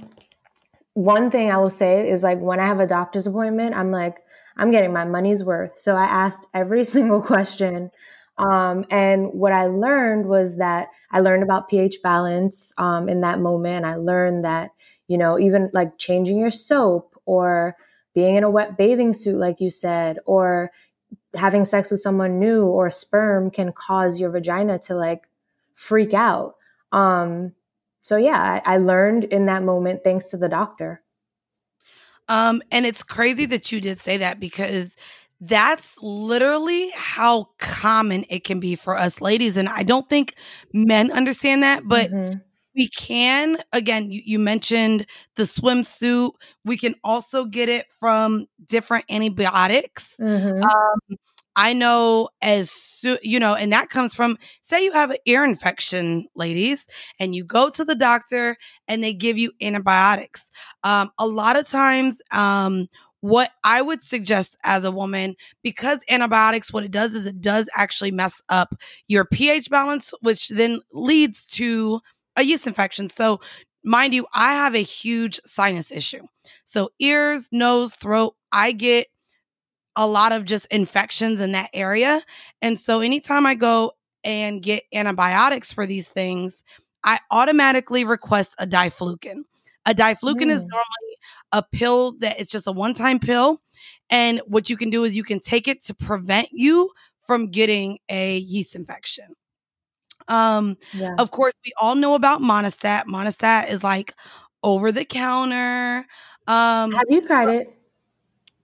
one 0.93 1.31
thing 1.31 1.49
I 1.49 1.57
will 1.57 1.71
say 1.71 2.07
is 2.07 2.21
like 2.21 2.39
when 2.39 2.59
I 2.59 2.67
have 2.67 2.79
a 2.79 2.87
doctor's 2.87 3.25
appointment, 3.25 3.75
I'm 3.75 3.91
like, 3.91 4.17
I'm 4.57 4.69
getting 4.69 4.93
my 4.93 5.05
money's 5.05 5.43
worth. 5.43 5.79
So 5.79 5.95
I 5.95 6.05
asked 6.05 6.45
every 6.53 6.83
single 6.95 7.23
question 7.23 7.89
um, 8.37 8.85
and 8.91 9.33
what 9.33 9.51
I 9.51 9.65
learned 9.65 10.27
was 10.27 10.57
that 10.57 10.89
I 11.11 11.21
learned 11.21 11.43
about 11.43 11.69
pH 11.69 12.01
balance 12.03 12.73
um, 12.77 13.09
in 13.09 13.21
that 13.21 13.39
moment. 13.39 13.85
I 13.85 13.95
learned 13.95 14.45
that, 14.45 14.71
you 15.07 15.17
know, 15.17 15.39
even 15.39 15.69
like 15.73 15.97
changing 15.97 16.37
your 16.37 16.51
soap 16.51 17.19
or 17.25 17.75
being 18.13 18.35
in 18.35 18.43
a 18.43 18.49
wet 18.49 18.77
bathing 18.77 19.13
suit, 19.13 19.37
like 19.37 19.59
you 19.59 19.71
said, 19.71 20.19
or 20.25 20.71
having 21.35 21.65
sex 21.65 21.89
with 21.89 21.99
someone 21.99 22.39
new 22.39 22.65
or 22.65 22.89
sperm 22.89 23.49
can 23.49 23.71
cause 23.71 24.19
your 24.19 24.29
vagina 24.29 24.77
to 24.79 24.95
like 24.95 25.27
freak 25.73 26.13
out. 26.13 26.55
Um, 26.91 27.53
so 28.01 28.17
yeah, 28.17 28.61
I, 28.65 28.75
I 28.75 28.77
learned 28.77 29.25
in 29.25 29.47
that 29.47 29.63
moment 29.63 30.03
thanks 30.03 30.27
to 30.29 30.37
the 30.37 30.49
doctor. 30.49 31.01
Um, 32.29 32.61
and 32.71 32.85
it's 32.85 33.03
crazy 33.03 33.45
that 33.47 33.71
you 33.71 33.79
did 33.79 33.99
say 33.99 34.17
that 34.17 34.39
because 34.39 34.95
that's 35.41 35.97
literally 36.01 36.89
how 36.95 37.49
common 37.59 38.25
it 38.29 38.43
can 38.43 38.59
be 38.59 38.75
for 38.75 38.97
us 38.97 39.21
ladies. 39.21 39.57
And 39.57 39.69
I 39.69 39.83
don't 39.83 40.09
think 40.09 40.35
men 40.73 41.11
understand 41.11 41.63
that, 41.63 41.83
but 41.85 42.11
Mhm. 42.11 42.41
we 42.75 42.87
can 42.89 43.57
again 43.73 44.11
you, 44.11 44.21
you 44.25 44.39
mentioned 44.39 45.05
the 45.35 45.43
swimsuit 45.43 46.31
we 46.63 46.77
can 46.77 46.95
also 47.03 47.45
get 47.45 47.69
it 47.69 47.85
from 47.99 48.45
different 48.65 49.05
antibiotics 49.09 50.19
Mhm. 50.19 50.63
um, 50.63 51.17
i 51.55 51.73
know 51.73 52.29
as 52.41 53.03
you 53.23 53.39
know 53.39 53.55
and 53.55 53.71
that 53.73 53.89
comes 53.89 54.13
from 54.13 54.37
say 54.61 54.83
you 54.83 54.91
have 54.91 55.11
an 55.11 55.17
ear 55.25 55.43
infection 55.43 56.27
ladies 56.35 56.87
and 57.19 57.35
you 57.35 57.43
go 57.43 57.69
to 57.69 57.83
the 57.83 57.95
doctor 57.95 58.57
and 58.87 59.03
they 59.03 59.13
give 59.13 59.37
you 59.37 59.51
antibiotics 59.61 60.51
um, 60.83 61.09
a 61.17 61.27
lot 61.27 61.57
of 61.57 61.67
times 61.67 62.21
um, 62.31 62.87
what 63.21 63.51
I 63.63 63.81
would 63.81 64.03
suggest 64.03 64.57
as 64.63 64.83
a 64.83 64.91
woman, 64.91 65.35
because 65.63 65.99
antibiotics, 66.09 66.71
what 66.71 66.83
it 66.83 66.91
does 66.91 67.15
is 67.15 67.25
it 67.25 67.41
does 67.41 67.69
actually 67.75 68.11
mess 68.11 68.41
up 68.49 68.75
your 69.07 69.25
pH 69.25 69.69
balance, 69.69 70.13
which 70.21 70.49
then 70.49 70.81
leads 70.91 71.45
to 71.47 71.99
a 72.35 72.43
yeast 72.43 72.67
infection. 72.67 73.09
So, 73.09 73.41
mind 73.83 74.13
you, 74.13 74.25
I 74.35 74.53
have 74.53 74.75
a 74.75 74.83
huge 74.83 75.39
sinus 75.45 75.91
issue. 75.91 76.23
So, 76.65 76.91
ears, 76.99 77.49
nose, 77.51 77.95
throat, 77.95 78.35
I 78.51 78.71
get 78.71 79.07
a 79.95 80.05
lot 80.05 80.31
of 80.31 80.45
just 80.45 80.67
infections 80.67 81.39
in 81.39 81.53
that 81.53 81.71
area. 81.73 82.21
And 82.61 82.79
so, 82.79 82.99
anytime 82.99 83.45
I 83.47 83.55
go 83.55 83.93
and 84.23 84.61
get 84.61 84.83
antibiotics 84.93 85.73
for 85.73 85.85
these 85.85 86.07
things, 86.07 86.63
I 87.03 87.19
automatically 87.31 88.03
request 88.03 88.53
a 88.59 88.67
diflucan. 88.67 89.43
A 89.85 89.93
diflucan 89.93 90.49
is 90.49 90.65
Mm. 90.65 90.69
normally 90.69 91.06
a 91.51 91.63
pill 91.63 92.13
that 92.19 92.39
is 92.39 92.49
just 92.49 92.67
a 92.67 92.71
one 92.71 92.93
time 92.93 93.19
pill. 93.19 93.59
And 94.09 94.41
what 94.47 94.69
you 94.69 94.77
can 94.77 94.89
do 94.89 95.03
is 95.03 95.15
you 95.17 95.23
can 95.23 95.39
take 95.39 95.67
it 95.67 95.83
to 95.83 95.93
prevent 95.93 96.49
you 96.51 96.89
from 97.25 97.47
getting 97.51 97.99
a 98.09 98.37
yeast 98.37 98.75
infection. 98.75 99.25
Um, 100.27 100.77
Yeah. 100.93 101.15
of 101.17 101.31
course, 101.31 101.53
we 101.65 101.73
all 101.81 101.95
know 101.95 102.15
about 102.15 102.41
Monistat. 102.41 103.03
Monistat 103.05 103.69
is 103.69 103.83
like 103.83 104.13
over 104.63 104.91
the 104.91 105.05
counter. 105.05 106.05
Um, 106.47 106.91
Have 106.91 107.03
you 107.09 107.21
tried 107.25 107.49
it? 107.49 107.73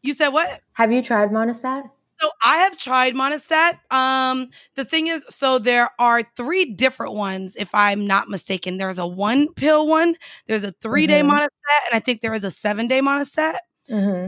you 0.01 0.13
said 0.13 0.29
what? 0.29 0.61
Have 0.73 0.91
you 0.91 1.01
tried 1.01 1.31
Monistat? 1.31 1.89
So 2.23 2.31
I 2.41 2.57
have 2.59 2.77
tried 2.77 3.15
Monistat. 3.15 3.79
Um, 3.93 4.47
the 4.75 4.85
thing 4.85 5.07
is, 5.07 5.25
so 5.29 5.59
there 5.59 5.89
are 5.99 6.23
three 6.37 6.63
different 6.73 7.15
ones, 7.15 7.57
if 7.57 7.69
I'm 7.73 8.07
not 8.07 8.29
mistaken. 8.29 8.77
There's 8.77 8.97
a 8.97 9.05
one 9.05 9.53
pill 9.53 9.87
one, 9.87 10.15
there's 10.47 10.63
a 10.63 10.71
3 10.71 11.05
day 11.05 11.19
Mhm. 11.19 11.31
Monistat, 11.31 11.81
and 11.87 11.95
I 11.95 11.99
think 11.99 12.21
there 12.21 12.33
is 12.33 12.45
a 12.45 12.51
seven 12.51 12.87
day 12.87 13.01
Monistat. 13.01 13.57
hmm 13.89 14.27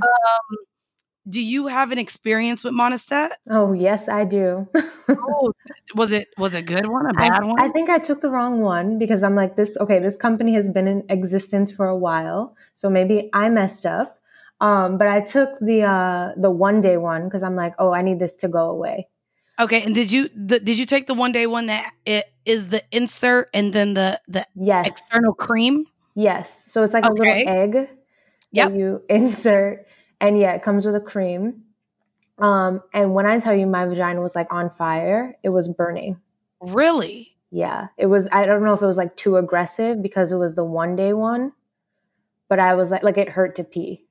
Do 1.27 1.39
you 1.41 1.67
have 1.67 1.93
an 1.93 1.97
experience 1.97 2.65
with 2.65 2.73
Monistat? 2.73 3.29
Oh 3.49 3.71
yes, 3.71 4.09
I 4.09 4.25
do. 4.25 4.67
Oh, 5.17 5.53
was 5.95 6.11
it 6.11 6.27
was 6.37 6.53
it 6.53 6.59
a 6.59 6.61
good 6.61 6.85
one, 6.87 7.09
a 7.09 7.13
bad 7.13 7.45
one? 7.45 7.57
I 7.57 7.69
think 7.69 7.89
I 7.89 7.99
took 7.99 8.19
the 8.19 8.29
wrong 8.29 8.59
one 8.59 8.99
because 8.99 9.23
I'm 9.23 9.35
like 9.35 9.55
this. 9.55 9.77
Okay, 9.77 9.99
this 9.99 10.17
company 10.17 10.53
has 10.55 10.67
been 10.67 10.87
in 10.87 11.03
existence 11.07 11.71
for 11.71 11.87
a 11.87 11.97
while, 11.97 12.57
so 12.73 12.89
maybe 12.89 13.29
I 13.33 13.47
messed 13.49 13.85
up. 13.85 14.19
Um, 14.61 14.97
but 14.97 15.07
I 15.07 15.21
took 15.21 15.59
the 15.59 15.83
uh, 15.83 16.31
the 16.37 16.49
one 16.51 16.81
day 16.81 16.97
one 16.97 17.25
because 17.25 17.43
I'm 17.43 17.55
like, 17.55 17.73
oh, 17.79 17.93
I 17.93 18.01
need 18.01 18.19
this 18.19 18.35
to 18.37 18.47
go 18.47 18.69
away. 18.69 19.09
okay, 19.59 19.83
and 19.83 19.93
did 19.95 20.11
you 20.11 20.29
the, 20.35 20.59
did 20.59 20.77
you 20.79 20.85
take 20.85 21.07
the 21.07 21.13
one 21.13 21.31
day 21.31 21.47
one 21.47 21.67
that 21.67 21.91
it 22.05 22.25
is 22.45 22.69
the 22.69 22.83
insert 22.91 23.49
and 23.53 23.73
then 23.73 23.93
the 23.93 24.19
the 24.27 24.45
Yes, 24.55 24.87
external 24.87 25.33
cream? 25.33 25.85
yes. 26.15 26.71
So 26.71 26.83
it's 26.83 26.93
like 26.93 27.05
Okay. 27.05 27.11
a 27.11 27.13
little 27.13 27.41
egg 27.45 27.89
Yep. 28.51 28.71
that 28.71 28.77
you 28.77 29.03
insert, 29.09 29.85
and 30.21 30.37
yeah, 30.39 30.53
it 30.53 30.61
comes 30.63 30.85
with 30.85 30.95
a 30.95 31.01
cream. 31.01 31.63
Um, 32.37 32.81
and 32.93 33.13
when 33.13 33.25
I 33.25 33.39
tell 33.39 33.55
you 33.55 33.67
my 33.67 33.85
vagina 33.85 34.21
was 34.21 34.35
like 34.35 34.51
on 34.53 34.69
fire, 34.69 35.35
it 35.43 35.49
was 35.49 35.67
burning. 35.69 36.19
Really? 36.59 37.37
Yeah, 37.51 37.87
it 37.97 38.07
was. 38.07 38.27
I 38.31 38.45
don't 38.45 38.63
know 38.63 38.73
if 38.73 38.81
it 38.81 38.85
was 38.85 38.97
like 38.97 39.15
too 39.15 39.37
aggressive 39.37 40.01
because 40.01 40.31
it 40.31 40.37
was 40.37 40.55
the 40.55 40.65
one 40.65 40.95
day 40.95 41.13
one, 41.13 41.53
but 42.49 42.59
I 42.59 42.75
was 42.75 42.91
like, 42.91 43.03
like 43.03 43.17
it 43.17 43.29
hurt 43.29 43.55
to 43.57 43.63
pee. 43.63 44.04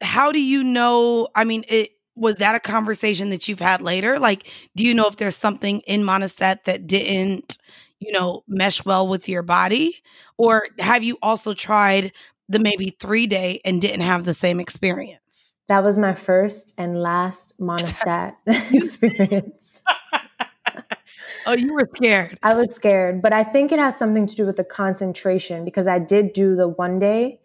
How 0.00 0.32
do 0.32 0.40
you 0.40 0.62
know 0.62 1.28
i 1.34 1.44
mean 1.44 1.64
it 1.68 1.90
was 2.14 2.36
that 2.36 2.54
a 2.54 2.60
conversation 2.60 3.30
that 3.30 3.48
you've 3.48 3.60
had 3.60 3.80
later? 3.80 4.18
Like 4.18 4.50
do 4.76 4.84
you 4.84 4.94
know 4.94 5.06
if 5.06 5.16
there's 5.16 5.36
something 5.36 5.80
in 5.80 6.02
monistat 6.02 6.64
that 6.64 6.86
didn't 6.86 7.58
you 8.00 8.12
know 8.12 8.44
mesh 8.48 8.84
well 8.84 9.06
with 9.08 9.28
your 9.28 9.42
body? 9.42 9.96
Or 10.36 10.66
have 10.78 11.02
you 11.02 11.18
also 11.22 11.54
tried 11.54 12.12
the 12.48 12.58
maybe 12.58 12.96
three 12.98 13.26
day 13.26 13.60
and 13.64 13.80
didn't 13.80 14.00
have 14.00 14.24
the 14.24 14.34
same 14.34 14.60
experience? 14.60 15.54
That 15.68 15.84
was 15.84 15.98
my 15.98 16.14
first 16.14 16.74
and 16.78 17.00
last 17.00 17.54
Monistat 17.60 18.34
experience. 18.72 19.84
oh 21.46 21.52
you 21.52 21.72
were 21.74 21.86
scared. 21.94 22.38
I 22.42 22.54
was 22.54 22.74
scared, 22.74 23.22
but 23.22 23.32
I 23.32 23.44
think 23.44 23.70
it 23.70 23.78
has 23.78 23.96
something 23.96 24.26
to 24.26 24.34
do 24.34 24.46
with 24.46 24.56
the 24.56 24.64
concentration 24.64 25.64
because 25.64 25.86
I 25.86 25.98
did 25.98 26.32
do 26.32 26.56
the 26.56 26.68
one 26.68 26.98
day, 26.98 27.40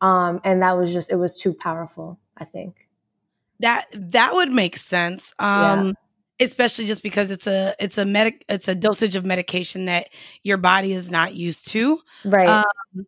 um, 0.00 0.40
and 0.44 0.62
that 0.62 0.76
was 0.76 0.92
just 0.92 1.10
it 1.12 1.16
was 1.16 1.38
too 1.40 1.52
powerful. 1.54 2.18
I 2.36 2.44
think. 2.44 2.88
that 3.60 3.86
that 3.92 4.34
would 4.34 4.52
make 4.52 4.76
sense 4.76 5.32
um 5.40 5.92
especially 6.40 6.86
just 6.86 7.02
because 7.02 7.32
it's 7.32 7.48
a 7.48 7.74
it's 7.80 7.98
a 7.98 8.04
medic 8.04 8.44
it's 8.48 8.68
a 8.68 8.74
dosage 8.74 9.16
of 9.16 9.24
medication 9.24 9.86
that 9.86 10.08
your 10.44 10.56
body 10.56 10.92
is 10.92 11.10
not 11.10 11.34
used 11.34 11.68
to 11.68 11.98
Right. 12.24 12.48
Um, 12.48 13.06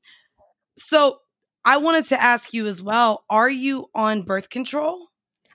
so 0.78 1.20
I 1.64 1.76
wanted 1.76 2.06
to 2.06 2.20
ask 2.20 2.52
you 2.54 2.66
as 2.66 2.82
well, 2.82 3.24
are 3.28 3.50
you 3.50 3.86
on 3.94 4.22
birth 4.22 4.48
control? 4.48 5.08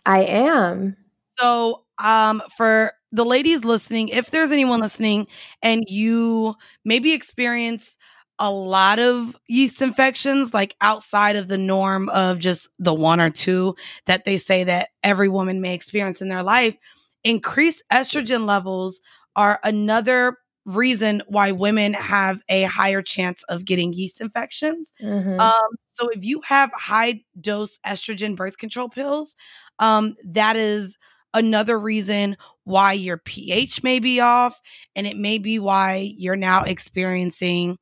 I 0.05 0.19
am. 0.21 0.95
So 1.37 1.83
um 1.97 2.41
for 2.57 2.93
the 3.11 3.25
ladies 3.25 3.63
listening, 3.63 4.09
if 4.09 4.31
there's 4.31 4.51
anyone 4.51 4.81
listening 4.81 5.27
and 5.61 5.83
you 5.87 6.55
maybe 6.83 7.13
experience 7.13 7.97
a 8.39 8.51
lot 8.51 8.99
of 8.99 9.35
yeast 9.47 9.81
infections 9.81 10.53
like 10.53 10.75
outside 10.81 11.35
of 11.35 11.47
the 11.47 11.57
norm 11.57 12.09
of 12.09 12.39
just 12.39 12.69
the 12.79 12.93
one 12.93 13.19
or 13.21 13.29
two 13.29 13.75
that 14.07 14.25
they 14.25 14.37
say 14.37 14.63
that 14.63 14.89
every 15.03 15.29
woman 15.29 15.61
may 15.61 15.73
experience 15.73 16.21
in 16.21 16.27
their 16.27 16.43
life, 16.43 16.75
increased 17.23 17.83
estrogen 17.91 18.45
levels 18.45 18.99
are 19.35 19.59
another 19.63 20.37
reason 20.65 21.21
why 21.27 21.51
women 21.51 21.93
have 21.93 22.39
a 22.49 22.63
higher 22.63 23.01
chance 23.01 23.43
of 23.49 23.65
getting 23.65 23.93
yeast 23.93 24.19
infections. 24.19 24.91
Mhm. 25.01 25.39
Um, 25.39 25.75
so 25.93 26.07
if 26.09 26.23
you 26.23 26.41
have 26.41 26.71
high 26.73 27.23
dose 27.39 27.77
estrogen 27.85 28.35
birth 28.35 28.57
control 28.57 28.89
pills, 28.89 29.35
um, 29.79 30.15
that 30.25 30.55
is 30.55 30.97
another 31.33 31.77
reason 31.77 32.35
why 32.63 32.93
your 32.93 33.17
pH 33.17 33.83
may 33.83 33.99
be 33.99 34.19
off, 34.19 34.59
and 34.95 35.05
it 35.05 35.17
may 35.17 35.37
be 35.37 35.59
why 35.59 36.11
you're 36.17 36.35
now 36.35 36.63
experiencing 36.63 37.77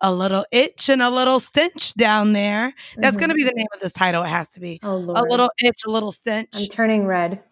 a 0.00 0.12
little 0.12 0.44
itch 0.52 0.88
and 0.88 1.02
a 1.02 1.10
little 1.10 1.40
stench 1.40 1.94
down 1.94 2.32
there. 2.32 2.72
That's 2.96 3.16
Mhm. 3.16 3.20
going 3.20 3.30
to 3.30 3.34
be 3.34 3.44
the 3.44 3.52
name 3.54 3.66
of 3.74 3.80
this 3.80 3.92
title. 3.92 4.22
It 4.22 4.28
has 4.28 4.48
to 4.50 4.60
be 4.60 4.78
Oh 4.82 4.96
a 4.96 5.22
little 5.22 5.50
itch, 5.64 5.82
a 5.86 5.90
little 5.90 6.12
stench. 6.12 6.48
I'm 6.54 6.66
turning 6.68 7.06
red. 7.06 7.42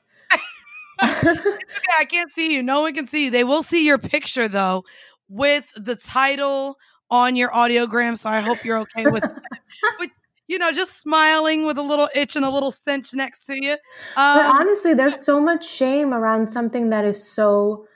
Okay, 1.03 1.93
I 2.01 2.05
can't 2.05 2.31
see 2.33 2.55
you. 2.55 2.63
No 2.63 2.81
one 2.83 2.95
can 2.95 3.07
see 3.07 3.27
you. 3.27 3.31
They 3.31 3.45
will 3.45 3.63
see 3.63 3.85
your 3.87 3.99
picture 3.99 4.49
though, 4.49 4.85
with 5.29 5.71
the 5.77 5.95
title 5.95 6.79
on 7.11 7.37
your 7.37 7.51
audiogram. 7.51 8.19
So 8.19 8.29
I 8.31 8.41
hope 8.41 8.65
you're 8.65 8.79
okay 8.79 9.07
with, 9.07 9.25
you 10.49 10.59
know, 10.59 10.73
just 10.73 10.99
smiling 11.01 11.67
with 11.67 11.79
a 11.79 11.83
little 11.83 12.09
itch 12.15 12.35
and 12.37 12.45
a 12.45 12.51
little 12.51 12.71
stench 12.71 13.13
next 13.15 13.45
to 13.47 13.55
you. 13.55 13.77
But 14.17 14.21
Um, 14.21 14.57
honestly, 14.61 14.95
there's 14.95 15.25
so 15.25 15.41
much 15.41 15.69
shame 15.69 16.15
around 16.15 16.51
something 16.51 16.91
that 16.91 17.05
is 17.05 17.23
so 17.29 17.87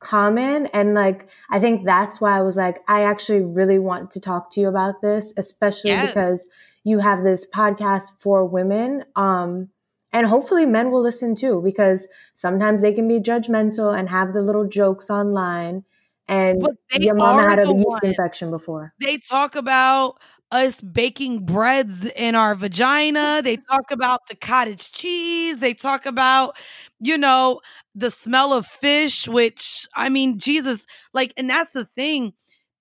common. 0.00 0.66
And 0.66 0.94
like, 0.94 1.28
I 1.50 1.58
think 1.58 1.84
that's 1.84 2.20
why 2.20 2.38
I 2.38 2.42
was 2.42 2.56
like, 2.56 2.78
I 2.88 3.02
actually 3.02 3.42
really 3.42 3.78
want 3.78 4.10
to 4.12 4.20
talk 4.20 4.50
to 4.52 4.60
you 4.60 4.68
about 4.68 5.00
this, 5.02 5.32
especially 5.36 5.90
because 6.06 6.46
you 6.84 7.00
have 7.00 7.22
this 7.22 7.46
podcast 7.50 8.12
for 8.20 8.44
women. 8.44 9.04
Um, 9.16 9.68
and 10.12 10.26
hopefully 10.26 10.64
men 10.66 10.90
will 10.90 11.02
listen 11.02 11.34
too, 11.34 11.60
because 11.62 12.06
sometimes 12.34 12.80
they 12.82 12.92
can 12.94 13.06
be 13.08 13.20
judgmental 13.20 13.96
and 13.98 14.08
have 14.08 14.32
the 14.32 14.40
little 14.42 14.66
jokes 14.66 15.10
online. 15.10 15.84
And 16.28 16.66
your 16.92 17.14
mama 17.14 17.42
had 17.48 17.58
a 17.58 17.66
yeast 17.66 17.86
one- 17.86 18.00
infection 18.04 18.50
before. 18.50 18.94
they 19.00 19.16
talk 19.18 19.56
about 19.56 20.18
us 20.50 20.80
baking 20.80 21.44
breads 21.44 22.04
in 22.16 22.34
our 22.34 22.54
vagina. 22.54 23.40
They 23.42 23.56
talk 23.70 23.90
about 23.90 24.26
the 24.28 24.36
cottage 24.36 24.92
cheese. 24.92 25.58
They 25.58 25.74
talk 25.74 26.06
about, 26.06 26.56
you 27.00 27.18
know, 27.18 27.60
the 27.94 28.10
smell 28.10 28.52
of 28.52 28.66
fish, 28.66 29.28
which 29.28 29.86
I 29.94 30.08
mean, 30.08 30.38
Jesus, 30.38 30.86
like, 31.12 31.32
and 31.36 31.48
that's 31.48 31.72
the 31.72 31.84
thing. 31.96 32.32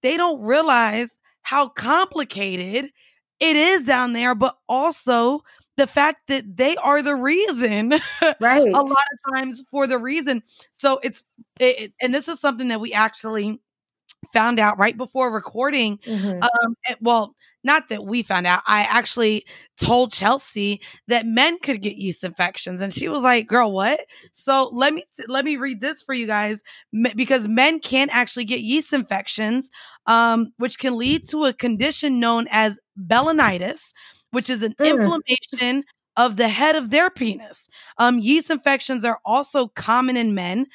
They 0.02 0.18
don't 0.18 0.42
realize 0.42 1.10
how 1.42 1.70
complicated 1.70 2.92
it 3.40 3.56
is 3.56 3.84
down 3.84 4.14
there, 4.14 4.36
but 4.36 4.58
also 4.68 5.42
the 5.78 5.88
fact 5.88 6.22
that 6.28 6.58
they 6.58 6.76
are 6.78 7.02
the 7.02 7.16
reason 7.16 7.94
Right. 8.40 8.64
a 8.76 8.82
lot 8.82 8.90
of 9.14 9.36
times 9.36 9.64
for 9.72 9.88
the 9.88 9.98
reason. 9.98 10.44
So 10.80 11.00
it's 11.04 11.24
it, 11.60 11.94
and 12.02 12.14
this 12.14 12.28
is 12.28 12.40
something 12.40 12.68
that 12.70 12.80
we 12.82 12.94
actually 12.94 13.60
found 14.34 14.60
out 14.60 14.78
right 14.80 14.98
before 14.98 15.32
recording. 15.34 16.00
Mhm. 16.08 16.42
Um, 16.42 16.76
well, 17.02 17.36
not 17.68 17.90
that 17.90 18.06
we 18.06 18.24
found 18.24 18.48
out. 18.48 18.64
I 18.68 18.88
actually 18.90 19.46
told 19.80 20.12
Chelsea 20.12 20.82
that 21.08 21.28
men 21.28 21.60
could 21.60 21.84
get 21.84 21.98
yeast 21.98 22.24
infections, 22.24 22.82
and 22.82 22.92
she 22.94 23.10
was 23.10 23.22
like, 23.22 23.48
"Girl, 23.48 23.72
what?" 23.72 24.00
So 24.34 24.70
let 24.74 24.94
me 24.96 25.04
let 25.28 25.46
me 25.46 25.58
read 25.58 25.82
this 25.82 26.02
for 26.02 26.16
you 26.16 26.26
guys 26.28 26.62
because 27.16 27.48
men 27.48 27.80
can 27.80 28.10
actually 28.12 28.46
get 28.46 28.62
yeast 28.62 28.94
infections, 28.94 29.70
um, 30.08 30.48
which 30.58 30.80
can 30.80 30.98
lead 30.98 31.30
to 31.30 31.46
a 31.46 31.54
condition 31.54 32.20
known 32.20 32.48
as 32.52 32.80
balanitis, 33.00 33.94
which 34.32 34.50
is 34.50 34.64
an 34.64 34.74
Mm. 34.80 34.88
inflammation 34.90 35.84
of 36.18 36.38
the 36.38 36.48
head 36.48 36.76
of 36.76 36.90
their 36.90 37.12
penis. 37.12 37.68
Um, 38.00 38.20
yeast 38.20 38.50
infections 38.50 39.06
are 39.06 39.20
also 39.26 39.68
common 39.68 40.18
in 40.18 40.34
men. 40.34 40.66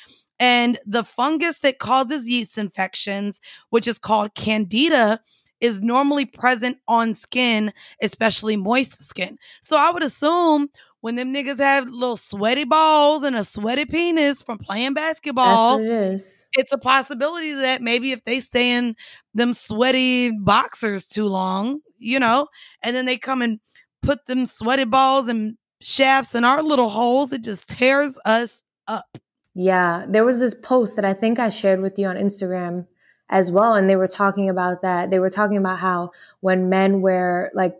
And 0.40 0.78
the 0.86 1.04
fungus 1.04 1.58
that 1.60 1.78
causes 1.78 2.26
yeast 2.26 2.58
infections, 2.58 3.40
which 3.70 3.86
is 3.86 3.98
called 3.98 4.34
candida, 4.34 5.20
is 5.62 5.80
normally 5.80 6.26
present 6.26 6.76
on 6.88 7.14
skin, 7.14 7.72
especially 8.02 8.56
moist 8.56 9.02
skin. 9.02 9.38
So 9.62 9.78
I 9.78 9.90
would 9.92 10.02
assume 10.02 10.68
when 11.00 11.14
them 11.14 11.32
niggas 11.32 11.58
have 11.58 11.88
little 11.88 12.16
sweaty 12.16 12.64
balls 12.64 13.22
and 13.22 13.36
a 13.36 13.44
sweaty 13.44 13.84
penis 13.86 14.42
from 14.42 14.58
playing 14.58 14.94
basketball, 14.94 15.78
it 15.78 15.86
is. 15.86 16.46
it's 16.58 16.72
a 16.72 16.78
possibility 16.78 17.52
that 17.52 17.80
maybe 17.80 18.10
if 18.12 18.24
they 18.24 18.40
stay 18.40 18.72
in 18.72 18.96
them 19.34 19.54
sweaty 19.54 20.32
boxers 20.32 21.06
too 21.06 21.26
long, 21.26 21.80
you 21.96 22.18
know, 22.18 22.48
and 22.82 22.94
then 22.94 23.06
they 23.06 23.16
come 23.16 23.40
and 23.40 23.60
put 24.02 24.26
them 24.26 24.46
sweaty 24.46 24.84
balls 24.84 25.28
and 25.28 25.56
shafts 25.80 26.34
in 26.34 26.44
our 26.44 26.62
little 26.62 26.88
holes, 26.88 27.32
it 27.32 27.42
just 27.42 27.68
tears 27.68 28.18
us 28.24 28.62
up. 28.88 29.18
Yeah, 29.54 30.06
there 30.08 30.24
was 30.24 30.40
this 30.40 30.54
post 30.54 30.96
that 30.96 31.04
I 31.04 31.14
think 31.14 31.38
I 31.38 31.50
shared 31.50 31.80
with 31.80 31.98
you 31.98 32.06
on 32.06 32.16
Instagram 32.16 32.86
as 33.32 33.50
well, 33.50 33.74
and 33.74 33.90
they 33.90 33.96
were 33.96 34.08
talking 34.08 34.50
about 34.50 34.82
that. 34.82 35.10
They 35.10 35.18
were 35.18 35.30
talking 35.30 35.58
about 35.58 35.80
how 35.80 36.12
when 36.40 36.68
men 36.70 37.02
wear 37.02 37.50
like 37.54 37.74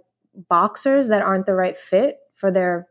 boxers 0.49 1.09
that 1.09 1.23
aren't 1.23 1.47
the 1.47 1.55
right 1.55 1.79
fit 1.79 2.19
for 2.35 2.51
their 2.51 2.89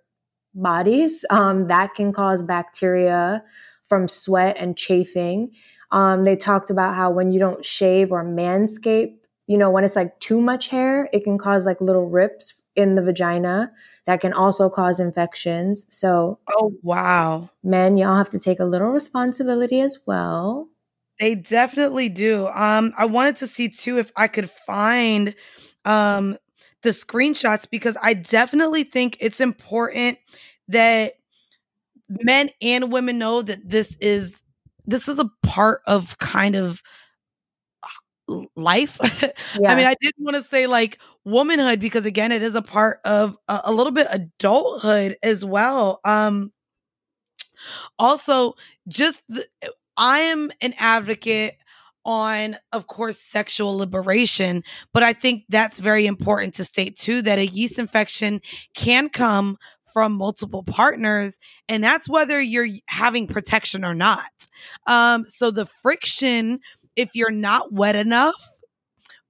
bodies, 0.54 1.26
um, 1.30 1.68
that 1.68 1.96
can 1.96 2.12
cause 2.14 2.44
bacteria 2.44 3.44
from 3.84 4.08
sweat 4.08 4.58
and 4.60 4.78
chafing. 4.78 5.52
Um, 5.92 6.24
they 6.24 6.36
talked 6.36 6.70
about 6.70 6.96
how 6.96 7.12
when 7.12 7.32
you 7.32 7.40
don't 7.40 7.66
shave 7.66 8.12
or 8.12 8.24
manscape, 8.24 9.16
you 9.48 9.58
know, 9.58 9.70
when 9.72 9.84
it's 9.84 9.96
like 9.96 10.20
too 10.20 10.40
much 10.42 10.70
hair, 10.70 11.10
it 11.14 11.24
can 11.24 11.38
cause 11.38 11.66
like 11.66 11.82
little 11.82 12.10
rips 12.10 12.62
in 12.76 12.96
the 12.96 13.02
vagina 13.02 13.72
that 14.06 14.22
can 14.22 14.34
also 14.34 14.70
cause 14.70 15.00
infections. 15.00 15.86
So 15.90 16.40
Oh, 16.48 16.78
wow. 16.84 17.50
men, 17.64 17.98
y'all 17.98 18.18
have 18.18 18.30
to 18.32 18.40
take 18.40 18.60
a 18.60 18.66
little 18.66 18.90
responsibility 18.90 19.82
as 19.82 20.00
well. 20.06 20.70
They 21.20 21.36
definitely 21.36 22.10
do. 22.10 22.48
Um, 22.48 22.94
I 22.98 23.06
wanted 23.06 23.36
to 23.38 23.48
see 23.48 23.70
too 23.70 24.00
if 24.00 24.12
I 24.16 24.28
could 24.28 24.50
find 24.50 25.36
um 25.86 26.38
the 26.84 26.90
screenshots 26.92 27.68
because 27.70 27.96
I 28.02 28.14
definitely 28.16 28.84
think 28.84 29.18
it's 29.20 29.40
important 29.40 30.18
that 30.68 31.14
men 32.10 32.50
and 32.62 32.92
women 32.92 33.18
know 33.18 33.42
that 33.42 33.68
this 33.70 33.96
is 34.02 34.44
this 34.86 35.08
is 35.08 35.20
a 35.20 35.30
part 35.44 35.82
of 35.88 36.18
kind 36.18 36.56
of 36.56 36.82
uh, 38.30 38.42
life. 38.56 39.00
Yeah. 39.60 39.72
I 39.72 39.76
mean, 39.76 39.86
I 39.86 39.96
didn't 40.02 40.24
want 40.24 40.36
to 40.36 40.44
say 40.44 40.68
like 40.68 41.00
womanhood 41.26 41.80
because 41.80 42.06
again, 42.06 42.32
it 42.32 42.42
is 42.44 42.56
a 42.56 42.62
part 42.62 43.00
of 43.06 43.38
a, 43.48 43.62
a 43.66 43.74
little 43.74 43.92
bit 43.92 44.08
adulthood 44.12 45.18
as 45.24 45.44
well. 45.46 46.00
Um 46.04 46.52
also 48.00 48.56
just 48.88 49.22
the, 49.30 49.46
I 49.98 50.20
am 50.20 50.52
an 50.62 50.74
advocate 50.78 51.56
on 52.04 52.56
of 52.74 52.88
course 52.88 53.20
sexual 53.20 53.78
liberation, 53.78 54.64
but 54.94 55.04
I 55.04 55.14
think 55.14 55.44
that's 55.50 55.80
very 55.80 56.08
important 56.08 56.56
to 56.56 56.64
state 56.64 56.98
too 56.98 57.22
that 57.22 57.40
a 57.40 57.46
yeast 57.46 57.78
infection 57.78 58.42
can 58.74 59.10
come 59.10 59.58
from 59.94 60.14
multiple 60.14 60.64
partners 60.64 61.38
and 61.68 61.84
that's 61.84 62.10
whether 62.10 62.40
you're 62.40 62.70
having 62.88 63.28
protection 63.28 63.84
or 63.86 63.94
not. 63.94 64.32
Um 64.88 65.26
so 65.26 65.52
the 65.52 65.66
friction 65.66 66.60
if 66.96 67.10
you're 67.14 67.32
not 67.32 67.72
wet 67.72 67.96
enough 67.96 68.50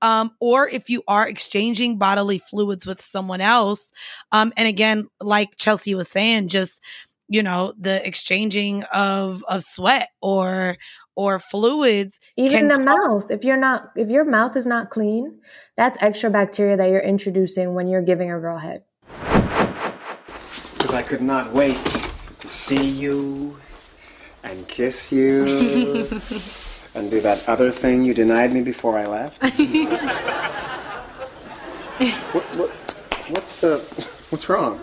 um, 0.01 0.31
or 0.39 0.67
if 0.67 0.89
you 0.89 1.03
are 1.07 1.27
exchanging 1.27 1.97
bodily 1.97 2.39
fluids 2.39 2.85
with 2.85 3.01
someone 3.01 3.41
else. 3.41 3.91
Um, 4.31 4.51
and 4.57 4.67
again, 4.67 5.07
like 5.21 5.57
Chelsea 5.57 5.95
was 5.95 6.07
saying, 6.07 6.47
just 6.47 6.81
you 7.31 7.41
know, 7.41 7.73
the 7.79 8.05
exchanging 8.05 8.83
of 8.93 9.41
of 9.47 9.63
sweat 9.63 10.09
or 10.21 10.75
or 11.15 11.39
fluids. 11.39 12.19
Even 12.35 12.67
the 12.67 12.75
cause- 12.75 12.85
mouth, 12.85 13.31
if 13.31 13.45
you're 13.45 13.55
not, 13.55 13.91
if 13.95 14.09
your 14.09 14.25
mouth 14.25 14.57
is 14.57 14.65
not 14.65 14.89
clean, 14.89 15.39
that's 15.77 15.97
extra 16.01 16.29
bacteria 16.29 16.75
that 16.75 16.89
you're 16.89 16.99
introducing 16.99 17.73
when 17.73 17.87
you're 17.87 18.01
giving 18.01 18.29
a 18.29 18.37
girl 18.39 18.57
head. 18.57 18.83
Because 20.73 20.93
I 20.93 21.03
could 21.03 21.21
not 21.21 21.53
wait 21.53 21.81
to 22.39 22.49
see 22.49 22.83
you 22.83 23.57
and 24.43 24.67
kiss 24.67 25.13
you 25.13 25.43
and 26.95 27.09
do 27.09 27.21
that 27.21 27.47
other 27.47 27.71
thing 27.71 28.03
you 28.03 28.13
denied 28.13 28.51
me 28.51 28.61
before 28.61 28.99
I 28.99 29.05
left. 29.05 29.41
what, 32.33 32.43
what, 32.57 32.69
what's, 33.29 33.63
uh, 33.63 33.79
what's 34.29 34.49
wrong? 34.49 34.81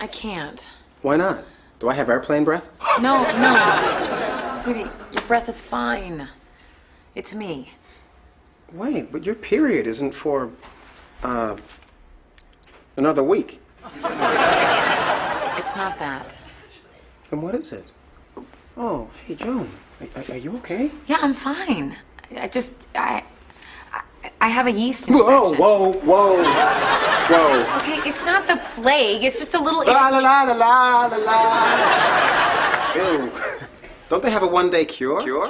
I 0.00 0.08
can't. 0.08 0.68
Why 1.02 1.16
not? 1.16 1.44
Do 1.80 1.88
I 1.88 1.94
have 1.94 2.08
airplane 2.08 2.44
breath? 2.44 2.68
No, 3.00 3.22
no. 3.22 4.52
Sweetie, 4.62 4.90
your 5.12 5.22
breath 5.26 5.48
is 5.48 5.62
fine. 5.62 6.28
It's 7.14 7.34
me. 7.34 7.72
Wait, 8.72 9.10
but 9.10 9.24
your 9.24 9.34
period 9.34 9.86
isn't 9.86 10.12
for, 10.12 10.50
uh, 11.22 11.56
another 12.96 13.22
week. 13.22 13.60
It's 13.94 15.74
not 15.76 15.98
that. 15.98 16.38
Then 17.30 17.40
what 17.40 17.54
is 17.54 17.72
it? 17.72 17.86
Oh, 18.76 19.08
hey, 19.26 19.34
Joan, 19.34 19.68
are, 20.14 20.34
are 20.34 20.36
you 20.36 20.56
okay? 20.58 20.90
Yeah, 21.06 21.18
I'm 21.22 21.34
fine. 21.34 21.96
I 22.36 22.48
just 22.48 22.72
I 22.94 23.24
I, 24.24 24.30
I 24.40 24.48
have 24.48 24.66
a 24.66 24.72
yeast 24.72 25.08
Whoa, 25.08 25.38
infection. 25.38 25.58
whoa, 25.58 25.92
whoa, 25.92 26.42
whoa. 26.42 27.76
Okay, 27.76 28.08
it's 28.08 28.24
not 28.24 28.46
the 28.46 28.56
plague. 28.74 29.22
It's 29.24 29.38
just 29.38 29.54
a 29.54 29.60
little 29.62 29.84
La 29.86 30.08
la 30.08 30.18
la 30.18 30.42
la 30.42 30.52
la 30.54 31.06
la 31.06 31.16
la. 31.16 32.94
Ew. 32.96 33.32
Don't 34.08 34.22
they 34.22 34.30
have 34.30 34.42
a 34.42 34.46
one 34.46 34.70
day 34.70 34.84
cure? 34.84 35.22
Cure? 35.22 35.48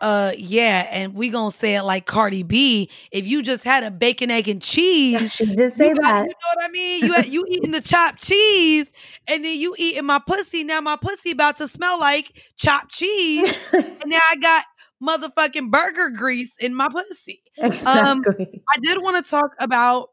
Uh, 0.00 0.32
yeah, 0.36 0.88
and 0.90 1.14
we 1.14 1.28
gonna 1.28 1.52
say 1.52 1.76
it 1.76 1.82
like 1.82 2.06
Cardi 2.06 2.42
B. 2.42 2.90
If 3.12 3.24
you 3.28 3.40
just 3.40 3.62
had 3.62 3.84
a 3.84 3.90
bacon, 3.90 4.32
egg, 4.32 4.48
and 4.48 4.60
cheese, 4.60 5.32
She 5.32 5.46
did 5.46 5.72
say 5.72 5.88
you, 5.90 5.94
got- 5.94 6.02
that. 6.02 6.22
you 6.24 6.28
know 6.30 6.54
what 6.56 6.64
I 6.64 6.68
mean? 6.72 7.04
You 7.04 7.14
you 7.26 7.44
eating 7.48 7.70
the 7.70 7.80
chopped 7.80 8.20
cheese, 8.20 8.90
and 9.28 9.44
then 9.44 9.56
you 9.56 9.76
eating 9.78 10.04
my 10.04 10.18
pussy. 10.26 10.64
Now 10.64 10.80
my 10.80 10.96
pussy 10.96 11.30
about 11.30 11.56
to 11.58 11.68
smell 11.68 12.00
like 12.00 12.32
chopped 12.56 12.90
cheese, 12.90 13.56
and 13.72 13.96
now 14.06 14.18
I 14.32 14.36
got 14.40 14.64
motherfucking 15.02 15.70
burger 15.70 16.10
grease 16.10 16.52
in 16.60 16.74
my 16.74 16.88
pussy. 16.88 17.42
Exactly. 17.56 18.62
I 18.74 18.78
did 18.80 19.02
want 19.02 19.22
to 19.24 19.30
talk 19.30 19.52
about 19.58 20.10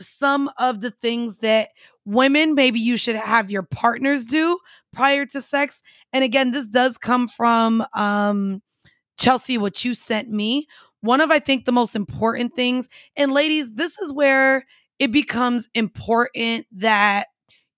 some 0.00 0.50
of 0.58 0.80
the 0.80 0.90
things 0.90 1.36
that 1.38 1.70
women 2.04 2.54
maybe 2.54 2.80
you 2.80 2.96
should 2.96 3.16
have 3.16 3.50
your 3.50 3.62
partners 3.62 4.24
do 4.24 4.58
prior 4.92 5.26
to 5.26 5.42
sex. 5.42 5.82
And 6.12 6.24
again, 6.24 6.52
this 6.52 6.66
does 6.66 6.96
come 6.98 7.28
from 7.28 7.84
um 7.94 8.62
Chelsea 9.18 9.58
what 9.58 9.84
you 9.84 9.94
sent 9.94 10.30
me. 10.30 10.66
One 11.02 11.20
of 11.20 11.30
I 11.30 11.38
think 11.38 11.64
the 11.64 11.72
most 11.72 11.94
important 11.94 12.54
things 12.54 12.88
and 13.16 13.32
ladies, 13.32 13.72
this 13.72 13.98
is 13.98 14.12
where 14.12 14.64
it 14.98 15.12
becomes 15.12 15.68
important 15.74 16.66
that 16.72 17.26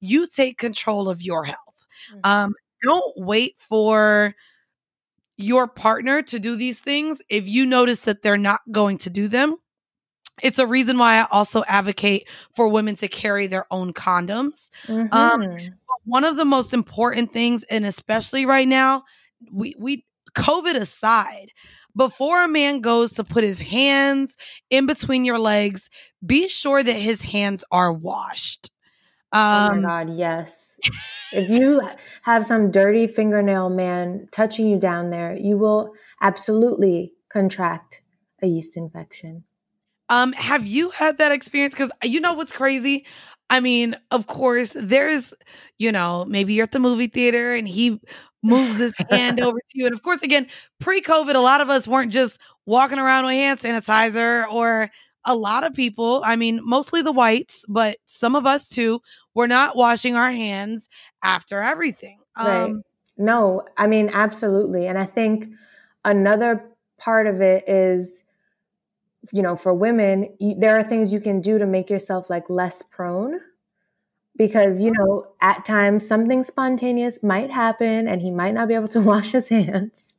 you 0.01 0.27
take 0.29 0.59
control 0.59 1.09
of 1.09 1.23
your 1.23 1.45
health. 1.45 1.87
Mhm. 2.15 2.21
Um 2.25 2.55
don't 2.83 3.15
wait 3.17 3.57
for 3.59 4.35
your 5.37 5.67
partner 5.67 6.23
to 6.23 6.39
do 6.39 6.57
these 6.57 6.81
things 6.81 7.21
if 7.29 7.47
you 7.47 7.67
notice 7.67 8.01
that 8.01 8.23
they're 8.23 8.37
not 8.37 8.61
going 8.71 8.99
to 8.99 9.11
do 9.11 9.29
them. 9.29 9.57
It's 10.43 10.59
a 10.59 10.67
reason 10.67 10.99
why 10.99 11.17
I 11.21 11.27
also 11.31 11.63
advocate 11.69 12.27
for 12.57 12.69
women 12.69 12.97
to 12.97 13.09
carry 13.09 13.47
their 13.47 13.67
own 13.71 13.93
condoms. 13.93 14.71
Mhm. 14.87 15.73
One 16.05 16.25
of 16.25 16.37
the 16.37 16.45
most 16.45 16.73
important 16.73 17.33
things, 17.33 17.65
and 17.65 17.85
especially 17.85 18.47
right 18.47 18.67
now, 18.67 19.05
we 19.51 19.75
we 19.79 20.05
COVID 20.35 20.75
aside, 20.75 21.53
before 21.95 22.43
a 22.43 22.49
man 22.49 22.81
goes 22.81 23.13
to 23.13 23.25
put 23.25 23.45
his 23.45 23.59
hands 23.61 24.37
in 24.71 24.87
between 24.87 25.25
your 25.25 25.39
legs, 25.39 25.91
be 26.25 26.49
sure 26.49 26.83
that 26.83 26.93
his 26.95 27.23
hands 27.23 27.63
are 27.71 27.93
washed. 27.93 28.71
oh 29.33 29.39
Um, 29.39 29.83
my 29.83 30.05
God, 30.05 30.17
yes. 30.17 30.79
If 31.33 31.49
you 31.49 31.81
have 32.23 32.47
some 32.47 32.71
dirty 32.71 33.07
fingernail 33.07 33.71
man 33.71 34.29
touching 34.33 34.67
you 34.67 34.79
down 34.79 35.11
there, 35.11 35.37
you 35.37 35.59
will 35.59 35.93
absolutely 36.21 37.15
contract 37.29 38.03
a 38.43 38.47
yeast 38.47 38.77
infection. 38.77 39.45
Um, 40.09 40.33
have 40.33 40.67
you 40.67 40.91
had 40.91 41.19
that 41.19 41.33
experience? 41.33 41.75
Because 41.75 41.91
you 42.03 42.21
know 42.21 42.35
what's 42.35 42.53
crazy? 42.53 43.07
I 43.49 43.61
mean, 43.61 43.97
of 44.11 44.27
course, 44.27 44.73
there's, 44.75 45.33
you 45.79 45.93
know, 45.93 46.25
maybe 46.27 46.55
you're 46.55 46.65
at 46.65 46.73
the 46.73 46.81
movie 46.81 47.07
theater 47.07 47.55
and 47.55 47.67
he 47.67 48.01
moves 48.43 48.77
his 48.77 48.93
hand 49.11 49.41
over 49.41 49.59
to 49.59 49.79
you. 49.79 49.87
And 49.87 49.95
of 49.95 50.03
course, 50.03 50.23
again, 50.23 50.49
pre 50.81 51.01
COVID, 51.01 51.35
a 51.35 51.39
lot 51.41 51.61
of 51.61 51.71
us 51.71 51.87
weren't 51.87 52.13
just 52.13 52.39
walking 52.67 52.99
around 52.99 53.25
with 53.25 53.35
hand 53.35 53.61
sanitizer 53.61 54.51
or 54.51 54.91
a 55.25 55.35
lot 55.35 55.65
of 55.65 55.75
people, 55.75 56.23
I 56.25 56.37
mean, 56.37 56.61
mostly 56.63 57.03
the 57.03 57.13
whites, 57.13 57.65
but 57.69 57.97
some 58.07 58.35
of 58.35 58.47
us 58.47 58.69
too, 58.69 59.01
we're 59.35 59.47
not 59.47 59.77
washing 59.77 60.17
our 60.17 60.31
hands 60.31 60.89
after 61.23 61.61
everything. 61.61 62.19
Right. 62.37 62.65
Um, 62.65 62.83
No, 63.17 63.63
I 63.77 63.87
mean, 63.87 64.11
absolutely. 64.13 64.87
And 64.87 64.99
I 64.99 65.05
think 65.05 65.49
another 66.05 66.65
part 66.99 67.27
of 67.27 67.41
it 67.41 67.69
is, 67.69 68.25
you 69.33 69.43
know, 69.43 69.55
for 69.55 69.73
women, 69.73 70.35
you, 70.41 70.57
there 70.59 70.77
are 70.77 70.83
things 70.83 71.13
you 71.13 71.21
can 71.21 71.41
do 71.41 71.59
to 71.59 71.67
make 71.67 71.91
yourself 71.91 72.29
like 72.31 72.51
less 72.51 72.83
prone. 72.83 73.39
Because, 74.35 74.81
you 74.81 74.93
know, 74.93 75.27
at 75.43 75.65
times 75.67 76.07
something 76.07 76.43
spontaneous 76.43 77.23
might 77.23 77.51
happen 77.51 78.09
and 78.09 78.23
he 78.23 78.31
might 78.31 78.55
not 78.55 78.67
be 78.67 78.75
able 78.75 78.89
to 78.89 79.01
wash 79.13 79.33
his 79.33 79.49
hands. 79.49 80.09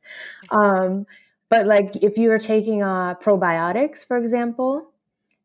Um, 0.50 1.06
but 1.48 1.66
like 1.66 1.96
if 2.02 2.18
you 2.18 2.30
are 2.32 2.38
taking 2.38 2.82
uh, 2.82 3.14
probiotics, 3.14 4.06
for 4.06 4.16
example, 4.16 4.90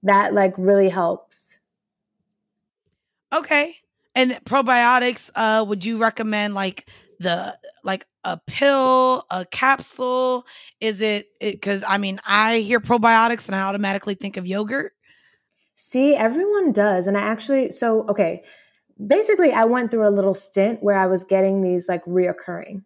that 0.03 0.33
like 0.33 0.53
really 0.57 0.89
helps. 0.89 1.59
Okay. 3.33 3.75
And 4.15 4.31
probiotics, 4.45 5.29
uh, 5.35 5.63
would 5.67 5.85
you 5.85 5.97
recommend 5.97 6.53
like 6.53 6.89
the 7.19 7.57
like 7.83 8.05
a 8.23 8.37
pill, 8.47 9.25
a 9.29 9.45
capsule? 9.45 10.45
Is 10.81 11.01
it 11.01 11.27
because 11.39 11.83
I 11.87 11.97
mean 11.97 12.19
I 12.25 12.59
hear 12.59 12.79
probiotics 12.79 13.47
and 13.47 13.55
I 13.55 13.61
automatically 13.61 14.15
think 14.15 14.37
of 14.37 14.47
yogurt. 14.47 14.93
See, 15.81 16.13
everyone 16.13 16.73
does. 16.73 17.07
And 17.07 17.17
I 17.17 17.21
actually, 17.21 17.71
so, 17.71 18.01
okay, 18.09 18.43
basically, 19.07 19.53
I 19.53 19.63
went 19.63 19.91
through 19.91 20.05
a 20.05 20.11
little 20.11 20.35
stint 20.35 20.83
where 20.83 20.97
I 20.97 21.05
was 21.05 21.23
getting 21.23 21.61
these 21.61 21.87
like 21.87 22.03
reoccurring 22.03 22.83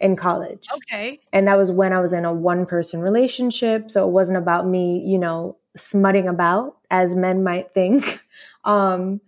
in 0.00 0.16
college. 0.16 0.66
Okay. 0.70 1.18
And 1.32 1.48
that 1.48 1.56
was 1.56 1.72
when 1.72 1.94
I 1.94 2.00
was 2.00 2.12
in 2.12 2.26
a 2.26 2.34
one 2.34 2.66
person 2.66 3.00
relationship. 3.00 3.90
So 3.90 4.06
it 4.06 4.12
wasn't 4.12 4.36
about 4.36 4.66
me, 4.68 5.02
you 5.06 5.18
know, 5.18 5.56
smutting 5.76 6.28
about 6.28 6.76
as 6.90 7.14
men 7.14 7.42
might 7.44 7.72
think. 7.72 8.20
Um, 8.64 9.20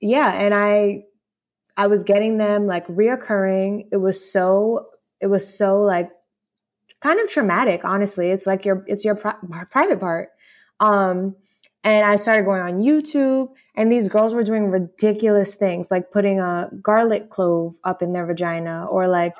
yeah. 0.00 0.32
And 0.32 0.52
I, 0.52 1.04
I 1.76 1.86
was 1.86 2.02
getting 2.02 2.36
them 2.36 2.66
like 2.66 2.84
reoccurring. 2.88 3.86
It 3.92 3.98
was 3.98 4.32
so, 4.32 4.86
it 5.20 5.28
was 5.28 5.56
so 5.56 5.82
like 5.82 6.10
kind 7.00 7.20
of 7.20 7.28
traumatic, 7.28 7.84
honestly. 7.84 8.32
It's 8.32 8.44
like 8.44 8.64
your, 8.64 8.84
it's 8.88 9.04
your 9.04 9.14
pri- 9.14 9.36
private 9.70 10.00
part. 10.00 10.30
Um, 10.80 11.36
and 11.82 12.04
I 12.04 12.16
started 12.16 12.44
going 12.44 12.60
on 12.60 12.82
YouTube, 12.82 13.48
and 13.74 13.90
these 13.90 14.08
girls 14.08 14.34
were 14.34 14.42
doing 14.42 14.70
ridiculous 14.70 15.54
things, 15.54 15.90
like 15.90 16.10
putting 16.10 16.38
a 16.38 16.68
garlic 16.82 17.30
clove 17.30 17.76
up 17.84 18.02
in 18.02 18.12
their 18.12 18.26
vagina, 18.26 18.86
or 18.90 19.08
like 19.08 19.34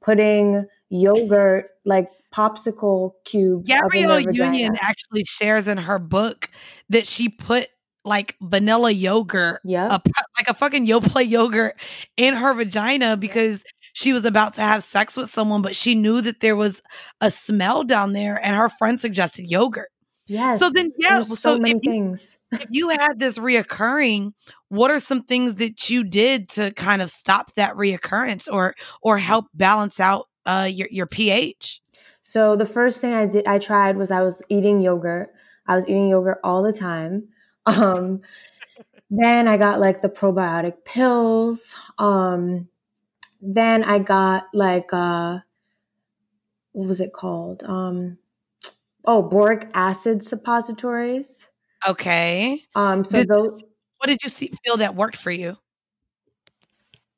putting 0.00 0.66
yogurt, 0.88 1.70
like 1.84 2.10
popsicle 2.32 3.12
cube. 3.24 3.66
Gabrielle. 3.66 4.20
Union 4.20 4.76
actually 4.80 5.24
shares 5.24 5.66
in 5.66 5.78
her 5.78 5.98
book 5.98 6.50
that 6.88 7.06
she 7.06 7.28
put 7.28 7.68
like 8.04 8.36
vanilla 8.40 8.90
yogurt, 8.90 9.60
pu- 9.98 10.12
like 10.38 10.48
a 10.48 10.54
fucking 10.54 10.86
Yoplait 10.86 11.28
yogurt 11.28 11.74
in 12.16 12.34
her 12.34 12.54
vagina 12.54 13.16
because 13.16 13.62
she 13.92 14.12
was 14.12 14.24
about 14.24 14.54
to 14.54 14.62
have 14.62 14.82
sex 14.82 15.16
with 15.16 15.30
someone, 15.30 15.60
but 15.62 15.76
she 15.76 15.94
knew 15.94 16.20
that 16.22 16.40
there 16.40 16.56
was 16.56 16.80
a 17.20 17.30
smell 17.30 17.84
down 17.84 18.12
there, 18.14 18.40
and 18.42 18.56
her 18.56 18.68
friend 18.70 19.00
suggested 19.00 19.50
yogurt. 19.50 19.90
Yes. 20.26 20.60
So 20.60 20.70
then, 20.70 20.90
yeah, 20.96 21.16
There's 21.16 21.28
so, 21.28 21.34
so 21.34 21.54
if 21.56 21.60
many 21.62 21.80
you- 21.82 21.90
things. 21.90 22.38
if 22.52 22.66
you 22.70 22.88
had 22.90 23.18
this 23.18 23.36
reoccurring, 23.38 24.32
what 24.68 24.90
are 24.92 25.00
some 25.00 25.22
things 25.24 25.56
that 25.56 25.90
you 25.90 26.04
did 26.04 26.48
to 26.50 26.70
kind 26.74 27.02
of 27.02 27.10
stop 27.10 27.54
that 27.54 27.74
reoccurrence 27.74 28.46
or 28.50 28.74
or 29.02 29.18
help 29.18 29.46
balance 29.54 29.98
out 30.00 30.28
uh, 30.46 30.68
your 30.70 30.88
your 30.90 31.06
pH? 31.06 31.80
So 32.30 32.54
the 32.54 32.64
first 32.64 33.00
thing 33.00 33.12
I 33.12 33.26
did, 33.26 33.44
I 33.48 33.58
tried 33.58 33.96
was 33.96 34.12
I 34.12 34.22
was 34.22 34.40
eating 34.48 34.80
yogurt. 34.80 35.32
I 35.66 35.74
was 35.74 35.88
eating 35.88 36.08
yogurt 36.08 36.38
all 36.44 36.62
the 36.62 36.72
time. 36.72 37.28
Um, 37.66 38.22
then 39.10 39.46
I 39.48 39.56
got 39.56 39.80
like 39.80 40.00
the 40.02 40.08
probiotic 40.08 40.84
pills. 40.84 41.74
Um, 41.98 42.68
then 43.42 43.82
I 43.84 43.98
got 43.98 44.44
like 44.54 44.88
uh, 44.92 45.40
what 46.72 46.88
was 46.88 47.00
it 47.00 47.12
called? 47.12 47.62
Um, 47.64 48.16
oh, 49.04 49.22
boric 49.22 49.68
acid 49.74 50.22
suppositories. 50.24 51.48
Okay, 51.86 52.62
Um, 52.76 53.04
so 53.04 53.18
Did- 53.18 53.28
those 53.28 53.62
what 53.98 54.06
did 54.06 54.22
you 54.22 54.30
see, 54.30 54.52
feel 54.64 54.78
that 54.78 54.94
worked 54.94 55.16
for 55.16 55.30
you? 55.32 55.56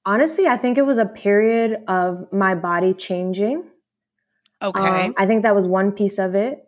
honestly, 0.04 0.46
I 0.48 0.56
think 0.56 0.76
it 0.78 0.86
was 0.86 0.98
a 0.98 1.06
period 1.06 1.84
of 1.86 2.32
my 2.32 2.54
body 2.54 2.94
changing. 2.94 3.64
Okay, 4.62 5.06
Um, 5.06 5.14
I 5.18 5.26
think 5.26 5.42
that 5.42 5.54
was 5.54 5.66
one 5.66 5.92
piece 5.92 6.18
of 6.18 6.34
it. 6.34 6.64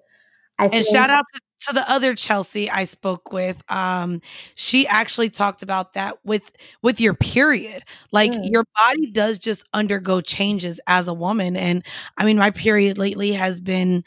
I 0.58 0.68
and 0.68 0.84
think, 0.84 0.86
shout 0.86 1.10
out 1.10 1.24
to, 1.34 1.40
to 1.68 1.74
the 1.74 1.84
other 1.90 2.14
Chelsea 2.14 2.70
I 2.70 2.84
spoke 2.84 3.32
with. 3.32 3.62
Um, 3.70 4.20
she 4.54 4.86
actually 4.86 5.30
talked 5.30 5.62
about 5.62 5.94
that 5.94 6.18
with 6.24 6.42
with 6.82 7.00
your 7.00 7.14
period. 7.14 7.82
Like 8.12 8.32
Mm. 8.32 8.50
your 8.52 8.64
body 8.86 9.10
does 9.10 9.38
just 9.38 9.64
undergo 9.72 10.20
changes 10.20 10.80
as 10.86 11.08
a 11.08 11.14
woman, 11.14 11.56
and 11.56 11.84
I 12.16 12.24
mean, 12.24 12.38
my 12.38 12.50
period 12.50 12.98
lately 12.98 13.32
has 13.32 13.60
been 13.60 14.04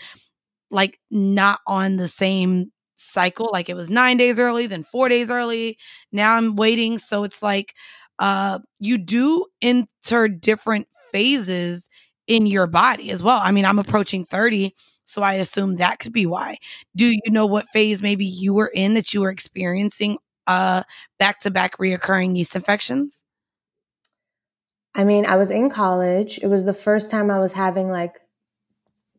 like 0.72 1.00
not 1.12 1.60
on 1.68 1.98
the 1.98 2.08
same 2.08 2.72
cycle. 2.98 3.50
Like 3.52 3.70
it 3.70 3.76
was 3.76 3.90
nine 3.90 4.18
days 4.18 4.40
early, 4.40 4.68
then 4.68 4.84
four 4.84 5.10
days 5.10 5.32
early. 5.32 5.78
Now 6.12 6.36
I'm 6.36 6.56
waiting, 6.56 6.98
so 6.98 7.24
it's 7.24 7.42
like 7.44 7.74
uh, 8.20 8.60
you 8.80 8.98
do 8.98 9.46
enter 9.62 10.28
different 10.28 10.88
phases 11.12 11.87
in 12.28 12.46
your 12.46 12.68
body 12.68 13.10
as 13.12 13.24
well. 13.24 13.40
I 13.42 13.52
mean, 13.52 13.66
I'm 13.66 13.80
approaching 13.80 14.26
30, 14.26 14.74
so 15.06 15.22
I 15.22 15.36
assume 15.36 15.78
that 15.78 16.00
could 16.00 16.14
be 16.14 16.26
why. 16.26 16.58
Do 16.96 17.06
you 17.06 17.32
know 17.32 17.46
what 17.46 17.70
phase 17.70 18.02
maybe 18.02 18.26
you 18.26 18.54
were 18.54 18.72
in 18.74 18.94
that 18.94 19.14
you 19.14 19.22
were 19.22 19.32
experiencing 19.32 20.18
uh 20.46 20.84
back 21.20 21.42
to 21.42 21.52
back 21.52 21.78
reoccurring 21.78 22.36
yeast 22.38 22.56
infections? 22.56 23.24
I 24.96 25.04
mean, 25.04 25.26
I 25.26 25.36
was 25.36 25.52
in 25.52 25.70
college. 25.70 26.40
It 26.42 26.48
was 26.48 26.66
the 26.66 26.74
first 26.74 27.12
time 27.12 27.30
I 27.30 27.40
was 27.40 27.54
having 27.54 27.90
like 27.90 28.16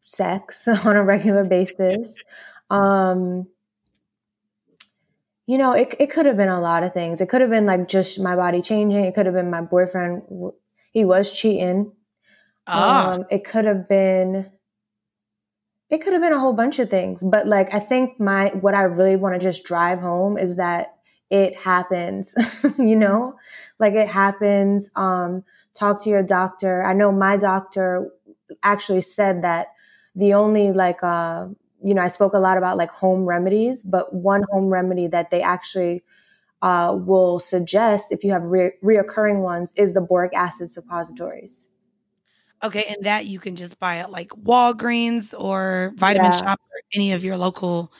sex 0.02 0.66
on 0.84 0.96
a 0.96 1.04
regular 1.04 1.44
basis. 1.44 2.18
Um, 2.68 3.46
you 5.46 5.56
know, 5.56 5.72
it, 5.72 5.94
it 5.98 6.10
could 6.10 6.26
have 6.26 6.36
been 6.36 6.48
a 6.48 6.60
lot 6.60 6.82
of 6.82 6.92
things. 6.92 7.20
It 7.20 7.28
could 7.28 7.40
have 7.40 7.48
been 7.48 7.64
like 7.64 7.88
just 7.88 8.20
my 8.20 8.36
body 8.36 8.60
changing. 8.60 9.04
It 9.04 9.14
could 9.14 9.24
have 9.26 9.34
been 9.34 9.50
my 9.50 9.62
boyfriend. 9.62 10.22
He 10.92 11.04
was 11.04 11.32
cheating. 11.32 11.92
Ah, 12.68 13.14
Um, 13.14 13.24
it 13.30 13.44
could 13.44 13.64
have 13.64 13.88
been, 13.88 14.50
it 15.90 16.02
could 16.02 16.12
have 16.12 16.20
been 16.22 16.32
a 16.32 16.38
whole 16.38 16.52
bunch 16.52 16.78
of 16.78 16.90
things. 16.90 17.22
But 17.22 17.46
like, 17.46 17.72
I 17.72 17.80
think 17.80 18.20
my, 18.20 18.48
what 18.60 18.74
I 18.74 18.82
really 18.82 19.16
want 19.16 19.34
to 19.34 19.40
just 19.40 19.64
drive 19.64 20.00
home 20.00 20.36
is 20.36 20.56
that 20.56 20.94
it 21.30 21.56
happens, 21.56 22.34
you 22.78 22.96
know, 22.96 23.36
like 23.78 23.94
it 23.94 24.08
happens. 24.08 24.90
Um, 24.96 25.44
talk 25.74 26.02
to 26.02 26.10
your 26.10 26.22
doctor. 26.22 26.84
I 26.84 26.92
know 26.92 27.12
my 27.12 27.36
doctor 27.36 28.10
actually 28.62 29.00
said 29.02 29.42
that 29.44 29.68
the 30.14 30.34
only 30.34 30.72
like, 30.72 31.02
uh, 31.02 31.46
you 31.82 31.94
know, 31.94 32.02
I 32.02 32.08
spoke 32.08 32.34
a 32.34 32.38
lot 32.38 32.58
about 32.58 32.76
like 32.76 32.90
home 32.90 33.24
remedies, 33.24 33.82
but 33.82 34.12
one 34.12 34.42
home 34.50 34.68
remedy 34.68 35.06
that 35.08 35.30
they 35.30 35.40
actually 35.42 36.02
uh, 36.62 36.96
will 36.98 37.40
suggest 37.40 38.12
if 38.12 38.24
you 38.24 38.32
have 38.32 38.44
re- 38.44 38.72
reoccurring 38.84 39.42
ones 39.42 39.72
is 39.76 39.94
the 39.94 40.00
boric 40.00 40.34
acid 40.34 40.70
suppositories. 40.70 41.70
Okay, 42.62 42.84
and 42.88 43.04
that 43.06 43.26
you 43.26 43.38
can 43.38 43.56
just 43.56 43.78
buy 43.78 43.96
at 43.98 44.10
like 44.10 44.30
Walgreens 44.30 45.34
or 45.38 45.92
Vitamin 45.96 46.32
Yeah. 46.32 46.38
Shop 46.38 46.60
or 46.70 46.80
any 46.94 47.12
of 47.12 47.24
your 47.24 47.36
local 47.36 47.92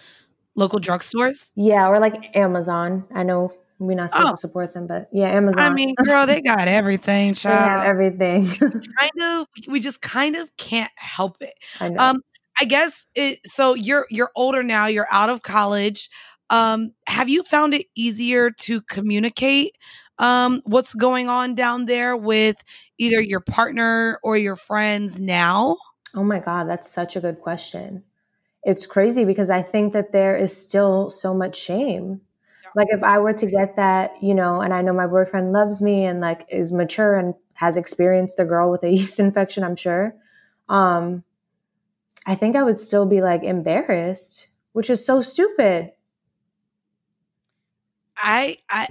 local 0.55 0.81
drugstores. 0.81 1.51
Yeah, 1.55 1.89
or 1.89 1.99
like 2.01 2.37
Amazon. 2.37 3.05
I 3.15 3.23
know 3.23 3.53
we're 3.79 3.95
not 3.97 4.11
supposed 4.11 4.27
Oh. 4.29 4.31
to 4.33 4.37
support 4.37 4.75
them, 4.75 4.87
but 4.89 5.09
yeah, 5.13 5.29
Amazon. 5.29 5.61
I 5.61 5.71
mean, 5.73 5.95
girl, 6.05 6.27
they 6.27 6.41
got 6.41 6.67
everything, 6.67 7.35
they 7.35 7.49
have 7.49 7.85
everything. 7.85 8.47
kind 8.59 9.23
of, 9.23 9.47
we 9.69 9.79
just 9.81 10.01
kind 10.01 10.35
of 10.37 10.55
can't 10.57 10.91
help 10.97 11.37
it. 11.41 11.55
I 11.81 11.89
know. 11.91 12.03
Um, 12.03 12.21
I 12.61 12.65
guess 12.65 13.07
it, 13.15 13.39
so. 13.47 13.75
You're 13.75 14.07
you're 14.11 14.33
older 14.35 14.65
now. 14.65 14.87
You're 14.87 15.07
out 15.13 15.31
of 15.31 15.43
college. 15.43 16.11
Um, 16.51 16.93
have 17.07 17.29
you 17.29 17.45
found 17.45 17.73
it 17.75 17.87
easier 17.95 18.51
to 18.51 18.81
communicate 18.81 19.77
um, 20.19 20.63
what's 20.65 20.95
going 20.95 21.29
on 21.29 21.55
down 21.55 21.87
there 21.87 22.17
with 22.17 22.57
either 22.99 23.21
your 23.21 23.41
partner 23.41 24.19
or 24.23 24.37
your 24.37 24.57
friends 24.57 25.21
now? 25.21 25.77
oh 26.15 26.25
my 26.25 26.39
God, 26.39 26.69
that's 26.69 26.91
such 26.91 27.17
a 27.17 27.21
good 27.21 27.41
question. 27.41 28.05
It's 28.65 28.87
crazy 28.87 29.25
because 29.25 29.51
I 29.51 29.63
think 29.63 29.93
that 29.93 30.13
there 30.13 30.37
is 30.37 30.57
still 30.57 31.11
so 31.11 31.35
much 31.35 31.57
shame. 31.57 32.23
Like 32.75 32.89
if 32.91 33.03
I 33.03 33.19
were 33.19 33.33
to 33.33 33.47
get 33.47 33.77
that, 33.77 34.23
you 34.23 34.35
know, 34.35 34.61
and 34.61 34.75
I 34.75 34.83
know 34.83 34.93
my 34.93 35.07
boyfriend 35.07 35.53
loves 35.53 35.81
me 35.81 36.05
and 36.05 36.21
like 36.21 36.47
is 36.49 36.73
mature 36.73 37.17
and 37.17 37.35
has 37.55 37.77
experienced 37.77 38.39
a 38.39 38.45
girl 38.45 38.71
with 38.71 38.83
a 38.85 38.91
yeast 38.93 39.21
infection, 39.21 39.65
I'm 39.65 39.77
sure. 39.77 40.15
Um, 40.69 41.25
I 42.27 42.35
think 42.35 42.57
I 42.57 42.63
would 42.63 42.79
still 42.79 43.07
be 43.07 43.21
like 43.23 43.43
embarrassed, 43.43 44.49
which 44.73 44.91
is 44.91 45.05
so 45.05 45.23
stupid. 45.23 45.93
I 48.17 48.57
I 48.69 48.89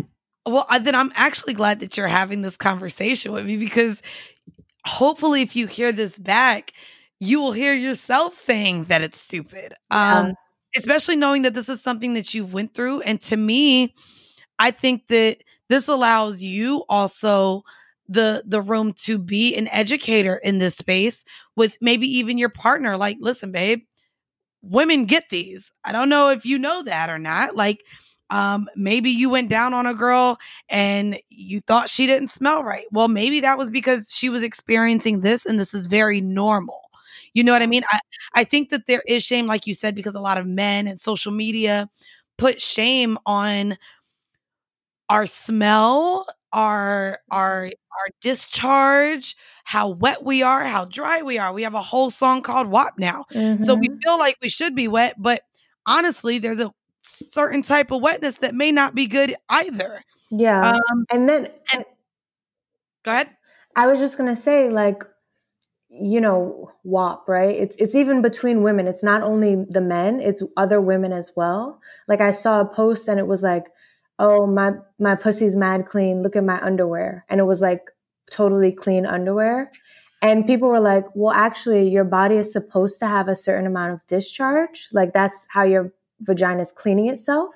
well 0.48 0.66
I, 0.70 0.80
then 0.80 0.96
I'm 0.96 1.12
actually 1.16 1.54
glad 1.54 1.80
that 1.80 1.98
you're 1.98 2.08
having 2.08 2.42
this 2.42 2.58
conversation 2.58 3.32
with 3.32 3.46
me 3.46 3.58
because 3.58 4.02
hopefully 4.86 5.42
if 5.42 5.56
you 5.56 5.68
hear 5.68 5.92
this 5.92 6.18
back 6.18 6.74
you 7.20 7.40
will 7.40 7.52
hear 7.52 7.74
yourself 7.74 8.34
saying 8.34 8.86
that 8.86 9.02
it's 9.02 9.20
stupid. 9.20 9.74
Yeah. 9.92 10.20
Um, 10.20 10.36
especially 10.76 11.16
knowing 11.16 11.42
that 11.44 11.54
this 11.54 11.70
is 11.70 11.82
something 11.82 12.14
that 12.14 12.34
you 12.34 12.46
went 12.46 12.74
through. 12.74 13.02
And 13.02 13.20
to 13.22 13.38
me, 13.38 13.94
I 14.60 14.72
think 14.72 15.08
that 15.08 15.38
this 15.70 15.88
allows 15.88 16.42
you 16.42 16.84
also 16.90 17.64
the 18.10 18.44
the 18.46 18.62
room 18.62 18.94
to 18.94 19.18
be 19.18 19.56
an 19.56 19.68
educator 19.68 20.36
in 20.38 20.60
this 20.60 20.78
space 20.78 21.26
with 21.58 21.78
maybe 21.82 22.08
even 22.08 22.38
your 22.38 22.48
partner 22.48 22.96
like 22.96 23.18
listen 23.20 23.52
babe 23.52 23.82
women 24.62 25.04
get 25.04 25.26
these 25.30 25.74
i 25.84 25.92
don't 25.92 26.08
know 26.08 26.30
if 26.30 26.46
you 26.46 26.58
know 26.58 26.82
that 26.84 27.10
or 27.10 27.20
not 27.20 27.58
like 27.58 27.84
um 28.30 28.68
maybe 28.76 29.10
you 29.10 29.30
went 29.30 29.50
down 29.50 29.74
on 29.74 29.86
a 29.86 29.94
girl 29.94 30.38
and 30.70 31.20
you 31.30 31.60
thought 31.62 31.90
she 31.90 32.06
didn't 32.08 32.30
smell 32.30 32.64
right. 32.64 32.86
Well 32.92 33.08
maybe 33.08 33.40
that 33.42 33.58
was 33.58 33.70
because 33.70 34.12
she 34.14 34.30
was 34.30 34.44
experiencing 34.44 35.22
this 35.22 35.46
and 35.46 35.60
this 35.60 35.74
is 35.74 35.88
very 35.88 36.22
normal. 36.22 36.82
You 37.34 37.44
know 37.44 37.54
what 37.54 37.62
i 37.62 37.68
mean? 37.68 37.84
I 37.92 38.00
i 38.36 38.44
think 38.44 38.70
that 38.72 38.88
there 38.88 39.04
is 39.08 39.24
shame 39.24 39.48
like 39.48 39.68
you 39.68 39.74
said 39.74 39.96
because 39.96 40.16
a 40.16 40.22
lot 40.22 40.38
of 40.38 40.46
men 40.48 40.88
and 40.88 41.00
social 41.00 41.32
media 41.32 41.90
put 42.38 42.62
shame 42.62 43.18
on 43.26 43.78
our 45.10 45.26
smell 45.26 46.28
our 46.54 47.20
our 47.32 47.66
our 47.66 48.08
discharge 48.22 49.36
how 49.64 49.90
wet 49.90 50.24
we 50.24 50.42
are 50.44 50.64
how 50.64 50.86
dry 50.86 51.22
we 51.22 51.38
are. 51.38 51.52
We 51.54 51.64
have 51.64 51.74
a 51.74 51.82
whole 51.82 52.10
song 52.10 52.42
called 52.42 52.68
wap 52.68 52.94
now. 52.98 53.26
So 53.60 53.76
we 53.80 53.88
Mhm. 53.88 54.04
feel 54.04 54.18
like 54.18 54.38
we 54.42 54.50
should 54.50 54.76
be 54.76 54.88
wet 54.88 55.16
but 55.18 55.42
honestly 55.86 56.38
there's 56.40 56.60
a 56.60 56.72
certain 57.08 57.62
type 57.62 57.92
of 57.92 58.02
wetness 58.02 58.38
that 58.40 58.54
may 58.54 58.72
not 58.72 58.94
be 58.96 59.08
good 59.08 59.34
either 59.50 60.04
yeah. 60.32 60.72
um 60.72 61.06
and 61.12 61.28
then 61.28 61.48
and- 61.74 61.86
go 63.04 63.12
ahead 63.12 63.30
I 63.78 63.86
was 63.86 64.00
just 64.00 64.18
gonna 64.18 64.36
say, 64.36 64.72
like, 64.72 65.04
you 65.90 66.20
know, 66.20 66.72
WAP, 66.84 67.28
right? 67.28 67.56
It's 67.56 67.76
it's 67.78 67.94
even 67.94 68.24
between 68.24 68.64
women. 68.64 68.88
It's 68.88 69.04
not 69.04 69.22
only 69.22 69.66
the 69.70 69.82
men; 69.82 70.20
it's 70.20 70.42
other 70.58 70.82
women 70.82 71.14
as 71.14 71.32
well. 71.36 71.80
Like, 72.08 72.20
I 72.20 72.32
saw 72.32 72.60
a 72.60 72.66
post 72.66 73.08
and 73.08 73.20
it 73.20 73.28
was 73.28 73.44
like, 73.44 73.66
"Oh, 74.18 74.48
my 74.48 74.72
my 75.00 75.14
pussy's 75.14 75.56
mad 75.56 75.86
clean. 75.86 76.24
Look 76.24 76.36
at 76.36 76.44
my 76.44 76.60
underwear," 76.60 77.24
and 77.30 77.40
it 77.40 77.44
was 77.44 77.62
like 77.62 77.92
totally 78.32 78.72
clean 78.72 79.06
underwear. 79.06 79.72
And 80.24 80.48
people 80.48 80.70
were 80.70 80.80
like, 80.80 81.06
"Well, 81.14 81.34
actually, 81.34 81.88
your 81.90 82.04
body 82.04 82.38
is 82.38 82.52
supposed 82.52 82.98
to 83.00 83.08
have 83.08 83.28
a 83.28 83.36
certain 83.36 83.68
amount 83.68 83.94
of 83.94 84.00
discharge. 84.08 84.90
Like, 84.92 85.14
that's 85.14 85.46
how 85.52 85.64
your 85.64 85.94
vagina 86.22 86.62
is 86.62 86.72
cleaning 86.72 87.08
itself." 87.08 87.54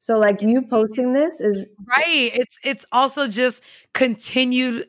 So, 0.00 0.18
like, 0.18 0.42
you 0.42 0.62
posting 0.62 1.12
this 1.12 1.40
is 1.40 1.66
right 1.96 2.30
it's 2.34 2.58
it's 2.64 2.84
also 2.92 3.28
just 3.28 3.62
continued 3.94 4.86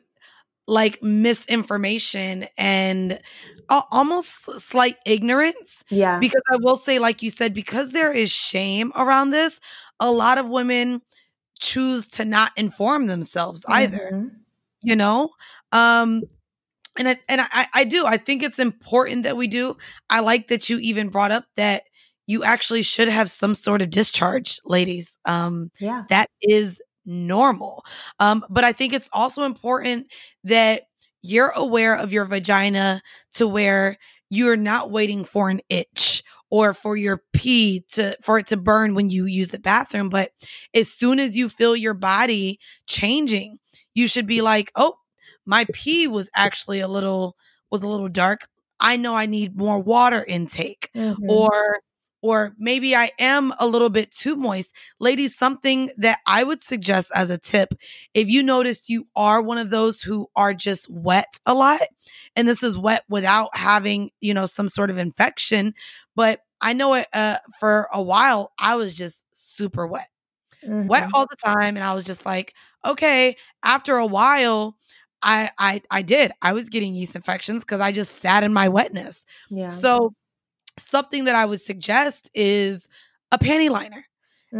like 0.66 1.02
misinformation 1.02 2.46
and 2.58 3.20
a- 3.70 3.82
almost 3.90 4.30
slight 4.60 4.96
ignorance 5.06 5.82
yeah, 5.90 6.18
because 6.20 6.42
I 6.52 6.56
will 6.60 6.76
say, 6.76 6.98
like 6.98 7.22
you 7.22 7.30
said, 7.30 7.54
because 7.54 7.90
there 7.90 8.12
is 8.12 8.30
shame 8.30 8.92
around 8.96 9.30
this, 9.30 9.60
a 9.98 10.10
lot 10.10 10.38
of 10.38 10.48
women 10.48 11.02
choose 11.58 12.06
to 12.08 12.24
not 12.24 12.52
inform 12.56 13.06
themselves 13.06 13.64
either. 13.68 14.10
Mhm. 14.12 14.30
You 14.82 14.96
know, 14.96 15.30
um, 15.72 16.22
and 16.98 17.08
I, 17.08 17.18
and 17.28 17.40
I, 17.40 17.66
I 17.74 17.84
do. 17.84 18.04
I 18.06 18.16
think 18.16 18.42
it's 18.42 18.58
important 18.58 19.24
that 19.24 19.36
we 19.36 19.46
do. 19.46 19.76
I 20.10 20.20
like 20.20 20.48
that 20.48 20.68
you 20.68 20.78
even 20.78 21.08
brought 21.08 21.30
up 21.32 21.44
that 21.56 21.84
you 22.30 22.44
actually 22.44 22.82
should 22.82 23.08
have 23.08 23.28
some 23.30 23.54
sort 23.54 23.82
of 23.82 23.90
discharge, 23.90 24.60
ladies. 24.64 25.18
Um, 25.24 25.70
yeah. 25.80 26.04
that 26.08 26.28
is 26.40 26.80
normal. 27.04 27.84
Um, 28.20 28.44
but 28.48 28.64
I 28.64 28.72
think 28.72 28.92
it's 28.92 29.08
also 29.12 29.42
important 29.42 30.06
that 30.44 30.84
you're 31.22 31.52
aware 31.56 31.96
of 31.96 32.12
your 32.12 32.24
vagina 32.24 33.02
to 33.34 33.48
where 33.48 33.98
you're 34.30 34.56
not 34.56 34.90
waiting 34.90 35.24
for 35.24 35.50
an 35.50 35.60
itch 35.68 36.22
or 36.50 36.72
for 36.72 36.96
your 36.96 37.22
pee 37.32 37.84
to 37.92 38.16
for 38.22 38.38
it 38.38 38.46
to 38.48 38.56
burn 38.56 38.94
when 38.94 39.08
you 39.08 39.24
use 39.26 39.50
the 39.50 39.58
bathroom. 39.58 40.08
But 40.08 40.30
as 40.74 40.88
soon 40.92 41.18
as 41.18 41.36
you 41.36 41.48
feel 41.48 41.74
your 41.76 41.94
body 41.94 42.58
changing, 42.86 43.58
you 43.94 44.06
should 44.06 44.26
be 44.26 44.40
like, 44.40 44.70
oh, 44.76 44.94
my 45.46 45.66
pee 45.72 46.06
was 46.06 46.30
actually 46.34 46.80
a 46.80 46.88
little 46.88 47.36
was 47.70 47.82
a 47.82 47.88
little 47.88 48.08
dark. 48.08 48.48
I 48.80 48.96
know 48.96 49.14
I 49.14 49.26
need 49.26 49.56
more 49.56 49.78
water 49.78 50.24
intake 50.26 50.90
Mhm. 50.94 51.16
or 51.28 51.80
or 52.22 52.54
maybe 52.58 52.94
I 52.94 53.10
am 53.18 53.52
a 53.58 53.66
little 53.66 53.90
bit 53.90 54.10
too 54.10 54.36
moist. 54.36 54.74
Ladies, 54.98 55.36
something 55.36 55.90
that 55.98 56.18
I 56.26 56.44
would 56.44 56.62
suggest 56.62 57.10
as 57.14 57.30
a 57.30 57.38
tip, 57.38 57.74
if 58.14 58.28
you 58.28 58.42
notice 58.42 58.88
you 58.88 59.06
are 59.16 59.42
one 59.42 59.58
of 59.58 59.70
those 59.70 60.02
who 60.02 60.28
are 60.36 60.54
just 60.54 60.88
wet 60.90 61.38
a 61.46 61.54
lot, 61.54 61.80
and 62.36 62.46
this 62.48 62.62
is 62.62 62.78
wet 62.78 63.04
without 63.08 63.56
having, 63.56 64.10
you 64.20 64.34
know, 64.34 64.46
some 64.46 64.68
sort 64.68 64.90
of 64.90 64.98
infection, 64.98 65.74
but 66.14 66.40
I 66.60 66.72
know 66.74 66.94
it 66.94 67.06
uh, 67.14 67.38
for 67.58 67.88
a 67.92 68.02
while 68.02 68.52
I 68.58 68.76
was 68.76 68.96
just 68.96 69.24
super 69.32 69.86
wet. 69.86 70.08
Wet 70.86 71.04
Mhm. 71.04 71.10
all 71.14 71.26
the 71.28 71.36
time 71.36 71.76
and 71.76 71.84
I 71.84 71.94
was 71.94 72.04
just 72.04 72.26
like, 72.26 72.54
okay, 72.84 73.36
after 73.62 73.96
a 73.96 74.06
while 74.06 74.76
I 75.22 75.50
I 75.58 75.82
I 75.90 76.02
did. 76.02 76.32
I 76.42 76.52
was 76.52 76.68
getting 76.70 76.94
yeast 76.94 77.14
infections 77.16 77.64
cuz 77.64 77.80
I 77.80 77.92
just 77.92 78.16
sat 78.20 78.42
in 78.44 78.52
my 78.52 78.68
wetness. 78.68 79.24
Yeah. 79.50 79.68
So 79.68 80.12
something 80.78 81.24
that 81.24 81.34
I 81.34 81.44
would 81.44 81.60
suggest 81.60 82.30
is 82.34 82.88
a 83.32 83.38
panty 83.38 83.70
liner. 83.70 84.04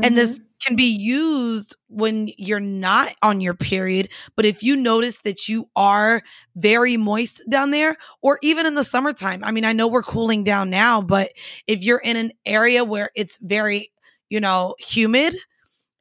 And 0.02 0.16
this 0.16 0.38
Mhm. 0.38 0.46
can 0.66 0.76
be 0.76 0.84
used 0.96 1.76
when 1.88 2.28
you're 2.38 2.60
not 2.60 3.14
on 3.22 3.40
your 3.40 3.54
period. 3.54 4.08
But 4.36 4.44
if 4.46 4.62
you 4.62 4.76
notice 4.76 5.18
that 5.24 5.48
you 5.48 5.68
are 5.76 6.22
very 6.56 6.96
moist 6.96 7.42
down 7.50 7.70
there, 7.70 7.96
or 8.22 8.38
even 8.42 8.66
in 8.66 8.74
the 8.74 8.84
summertime, 8.84 9.42
I 9.44 9.52
mean, 9.52 9.64
I 9.64 9.72
know 9.72 9.88
we're 9.88 10.02
cooling 10.02 10.44
down 10.44 10.70
now, 10.70 11.00
but 11.02 11.30
if 11.66 11.82
you're 11.82 12.00
in 12.04 12.16
an 12.16 12.32
area 12.46 12.84
where 12.84 13.10
it's 13.16 13.38
very, 13.42 13.90
you 14.30 14.40
know, 14.40 14.74
humid 14.78 15.34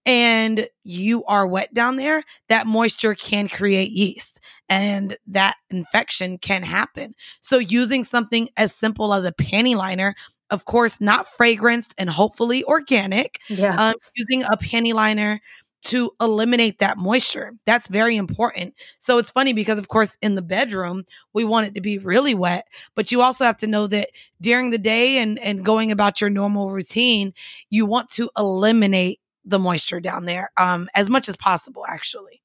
and 0.05 0.67
you 0.83 1.23
are 1.25 1.47
wet 1.47 1.73
down 1.73 1.97
there, 1.97 2.23
that 2.47 2.67
moisture 2.67 3.15
can 3.15 3.47
create 3.47 3.91
yeast 3.91 4.39
and 4.69 5.15
that 5.27 5.55
infection 5.69 6.37
can 6.37 6.63
happen. 6.63 7.15
So, 7.41 7.57
using 7.57 8.03
something 8.03 8.49
as 8.57 8.73
simple 8.73 9.13
as 9.13 9.25
a 9.25 9.31
panty 9.31 9.75
liner, 9.75 10.15
of 10.49 10.65
course, 10.65 10.99
not 10.99 11.27
fragranced 11.27 11.93
and 11.97 12.09
hopefully 12.09 12.63
organic, 12.63 13.39
yeah. 13.49 13.75
um, 13.75 13.95
using 14.15 14.43
a 14.43 14.57
panty 14.57 14.93
liner 14.93 15.41
to 15.81 16.11
eliminate 16.19 16.79
that 16.79 16.97
moisture. 16.97 17.53
That's 17.65 17.87
very 17.87 18.17
important. 18.17 18.73
So 18.99 19.17
it's 19.17 19.29
funny 19.29 19.53
because, 19.53 19.79
of 19.79 19.87
course, 19.87 20.17
in 20.21 20.35
the 20.35 20.41
bedroom, 20.41 21.05
we 21.33 21.45
want 21.45 21.67
it 21.67 21.75
to 21.75 21.81
be 21.81 21.97
really 21.97 22.35
wet, 22.35 22.67
but 22.95 23.11
you 23.11 23.21
also 23.21 23.45
have 23.45 23.57
to 23.57 23.67
know 23.67 23.87
that 23.87 24.09
during 24.41 24.71
the 24.71 24.77
day 24.77 25.19
and, 25.19 25.39
and 25.39 25.63
going 25.63 25.91
about 25.91 26.19
your 26.19 26.29
normal 26.29 26.71
routine, 26.71 27.33
you 27.69 27.85
want 27.85 28.09
to 28.11 28.29
eliminate 28.37 29.21
the 29.49 29.59
moisture 29.59 29.99
down 29.99 30.25
there 30.25 30.49
um, 30.57 30.87
as 30.95 31.09
much 31.09 31.27
as 31.29 31.35
possible, 31.35 31.85
actually. 31.87 32.41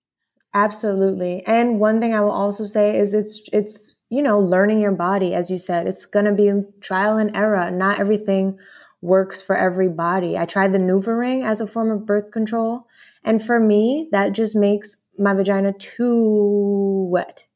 Absolutely. 0.54 1.44
And 1.46 1.80
one 1.80 2.00
thing 2.00 2.14
I 2.14 2.20
will 2.20 2.30
also 2.30 2.64
say 2.64 2.96
is 2.96 3.12
it's 3.12 3.42
it's 3.52 3.96
you 4.08 4.22
know 4.22 4.38
learning 4.38 4.80
your 4.80 4.92
body 4.92 5.34
as 5.34 5.50
you 5.50 5.58
said. 5.58 5.86
It's 5.88 6.06
going 6.06 6.26
to 6.26 6.32
be 6.32 6.52
trial 6.80 7.16
and 7.16 7.36
error. 7.36 7.70
Not 7.70 7.98
everything 7.98 8.58
works 9.02 9.42
for 9.42 9.56
every 9.56 9.88
body. 9.88 10.38
I 10.38 10.46
tried 10.46 10.72
the 10.72 10.78
NuvaRing 10.78 11.44
as 11.44 11.60
a 11.60 11.66
form 11.66 11.90
of 11.90 12.06
birth 12.06 12.30
control, 12.30 12.86
and 13.24 13.44
for 13.44 13.58
me 13.58 14.08
that 14.12 14.32
just 14.32 14.54
makes 14.54 14.96
my 15.18 15.34
vagina 15.34 15.72
too 15.72 17.08
wet. 17.10 17.46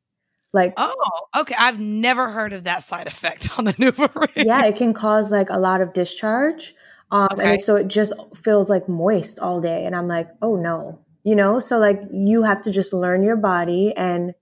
Like 0.52 0.74
Oh, 0.76 0.94
okay. 1.36 1.54
I've 1.56 1.78
never 1.78 2.30
heard 2.30 2.52
of 2.52 2.64
that 2.64 2.82
side 2.82 3.06
effect 3.06 3.48
on 3.58 3.64
the 3.64 3.74
NuvaRing. 3.74 4.44
yeah, 4.44 4.64
it 4.64 4.74
can 4.74 4.92
cause 4.92 5.30
like 5.30 5.50
a 5.50 5.58
lot 5.58 5.80
of 5.80 5.92
discharge. 5.92 6.74
Um, 7.10 7.28
Okay. 7.32 7.52
and 7.52 7.62
so 7.62 7.76
it 7.76 7.88
just 7.88 8.12
feels 8.36 8.68
like 8.68 8.88
moist 8.88 9.38
all 9.38 9.60
day. 9.60 9.86
And 9.86 9.96
I'm 9.96 10.08
like, 10.08 10.28
oh 10.42 10.56
no, 10.56 10.98
you 11.24 11.34
know, 11.34 11.58
so 11.58 11.78
like 11.78 12.00
you 12.12 12.42
have 12.42 12.62
to 12.62 12.70
just 12.70 12.92
learn 12.92 13.22
your 13.22 13.36
body 13.36 13.94
and, 13.96 14.34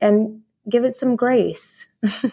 and 0.00 0.42
give 0.68 0.84
it 0.84 0.96
some 0.96 1.16
grace. 1.16 1.86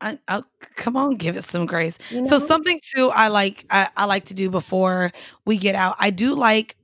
I, 0.00 0.18
I, 0.28 0.42
come 0.76 0.96
on, 0.96 1.14
give 1.14 1.36
it 1.36 1.44
some 1.44 1.66
grace. 1.66 1.98
You 2.10 2.24
So 2.24 2.38
something 2.38 2.80
too 2.94 3.10
I 3.12 3.28
like 3.28 3.64
I, 3.70 3.88
I 3.96 4.04
like 4.04 4.26
to 4.26 4.34
do 4.34 4.50
before 4.50 5.12
we 5.44 5.56
get 5.56 5.74
out. 5.74 5.96
I 5.98 6.10
do 6.10 6.34
like 6.34 6.76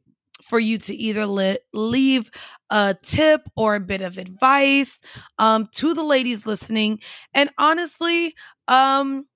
for 0.42 0.59
you 0.59 0.79
to 0.79 0.94
either 0.94 1.27
li- 1.27 1.59
leave 1.72 2.31
a 2.70 2.96
tip 3.03 3.42
or 3.57 3.77
a 3.77 3.81
bit 3.81 4.03
of 4.03 4.18
advice 4.18 4.98
um 5.38 5.68
to 5.74 5.94
the 5.94 6.03
ladies 6.03 6.46
listening. 6.46 7.00
And 7.33 7.50
honestly, 7.57 8.35
um 8.68 9.27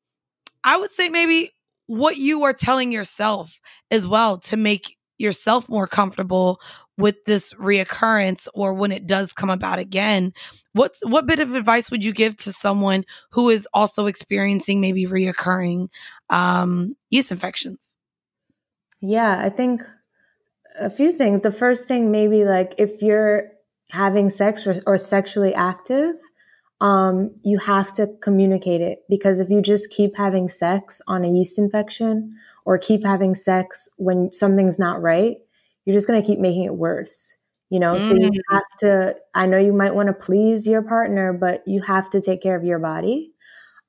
I 0.64 0.76
would 0.76 0.90
say 0.90 1.08
maybe 1.08 1.50
what 1.88 2.18
you 2.18 2.44
are 2.44 2.52
telling 2.52 2.92
yourself 2.92 3.58
as 3.90 4.06
well 4.06 4.38
to 4.38 4.56
make 4.56 4.96
yourself 5.18 5.68
more 5.68 5.88
comfortable 5.88 6.60
with 6.96 7.24
this 7.24 7.54
reoccurrence 7.54 8.46
or 8.54 8.74
when 8.74 8.92
it 8.92 9.06
does 9.06 9.32
come 9.32 9.50
about 9.50 9.78
again. 9.78 10.32
What's 10.74 11.00
what 11.04 11.26
bit 11.26 11.40
of 11.40 11.54
advice 11.54 11.90
would 11.90 12.04
you 12.04 12.12
give 12.12 12.36
to 12.36 12.52
someone 12.52 13.04
who 13.32 13.48
is 13.48 13.66
also 13.72 14.06
experiencing 14.06 14.80
maybe 14.80 15.06
reoccurring 15.06 15.88
um, 16.30 16.94
yeast 17.10 17.32
infections? 17.32 17.96
Yeah, 19.00 19.40
I 19.42 19.48
think 19.48 19.82
a 20.78 20.90
few 20.90 21.10
things. 21.10 21.40
The 21.40 21.52
first 21.52 21.88
thing, 21.88 22.10
maybe 22.10 22.44
like 22.44 22.74
if 22.78 23.00
you're 23.00 23.50
having 23.90 24.28
sex 24.28 24.66
or, 24.66 24.82
or 24.86 24.98
sexually 24.98 25.54
active, 25.54 26.16
um, 26.80 27.34
you 27.42 27.58
have 27.58 27.92
to 27.94 28.06
communicate 28.22 28.80
it 28.80 29.00
because 29.08 29.40
if 29.40 29.50
you 29.50 29.60
just 29.60 29.90
keep 29.90 30.16
having 30.16 30.48
sex 30.48 31.02
on 31.08 31.24
a 31.24 31.30
yeast 31.30 31.58
infection 31.58 32.36
or 32.64 32.78
keep 32.78 33.04
having 33.04 33.34
sex 33.34 33.88
when 33.96 34.32
something's 34.32 34.78
not 34.78 35.02
right, 35.02 35.36
you're 35.84 35.94
just 35.94 36.06
going 36.06 36.20
to 36.20 36.26
keep 36.26 36.38
making 36.38 36.64
it 36.64 36.74
worse. 36.74 37.34
You 37.70 37.80
know, 37.80 37.94
mm. 37.94 38.00
so 38.00 38.14
you 38.14 38.30
mm. 38.30 38.38
have 38.50 38.62
to, 38.80 39.16
I 39.34 39.46
know 39.46 39.58
you 39.58 39.72
might 39.72 39.94
want 39.94 40.06
to 40.06 40.12
please 40.12 40.66
your 40.66 40.82
partner, 40.82 41.32
but 41.32 41.62
you 41.66 41.82
have 41.82 42.08
to 42.10 42.20
take 42.20 42.42
care 42.42 42.56
of 42.56 42.64
your 42.64 42.78
body. 42.78 43.32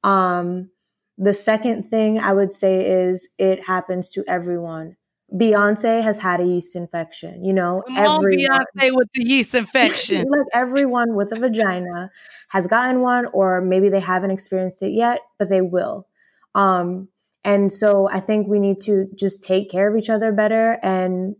Um, 0.03 0.69
the 1.17 1.33
second 1.33 1.87
thing 1.87 2.19
I 2.19 2.33
would 2.33 2.53
say 2.53 2.85
is 2.85 3.29
it 3.37 3.65
happens 3.65 4.09
to 4.11 4.23
everyone. 4.27 4.95
Beyonce 5.33 6.01
has 6.03 6.19
had 6.19 6.39
a 6.39 6.45
yeast 6.45 6.75
infection. 6.75 7.43
You 7.43 7.53
know, 7.53 7.83
everyone, 7.95 8.31
Beyonce 8.31 8.95
with 8.95 9.09
the 9.13 9.27
yeast 9.27 9.53
infection. 9.53 10.27
like 10.29 10.47
everyone 10.53 11.15
with 11.15 11.31
a 11.31 11.39
vagina 11.39 12.11
has 12.49 12.67
gotten 12.67 13.01
one, 13.01 13.27
or 13.33 13.61
maybe 13.61 13.89
they 13.89 13.99
haven't 13.99 14.31
experienced 14.31 14.81
it 14.81 14.91
yet, 14.91 15.21
but 15.37 15.49
they 15.49 15.61
will. 15.61 16.07
Um, 16.55 17.09
and 17.43 17.71
so 17.71 18.09
I 18.09 18.19
think 18.19 18.47
we 18.47 18.59
need 18.59 18.81
to 18.81 19.07
just 19.15 19.43
take 19.43 19.69
care 19.69 19.89
of 19.89 19.97
each 19.97 20.09
other 20.09 20.31
better 20.31 20.79
and 20.81 21.35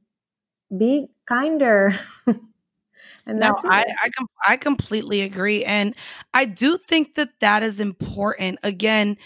be 0.75 1.07
kinder. 1.25 1.93
and 2.27 3.39
no, 3.39 3.55
I 3.65 3.85
I, 4.03 4.09
com- 4.09 4.27
I 4.47 4.57
completely 4.57 5.21
agree, 5.21 5.63
and 5.65 5.95
I 6.33 6.45
do 6.45 6.77
think 6.77 7.15
that 7.15 7.29
that 7.39 7.63
is 7.63 7.79
important. 7.79 8.59
Again, 8.63 9.17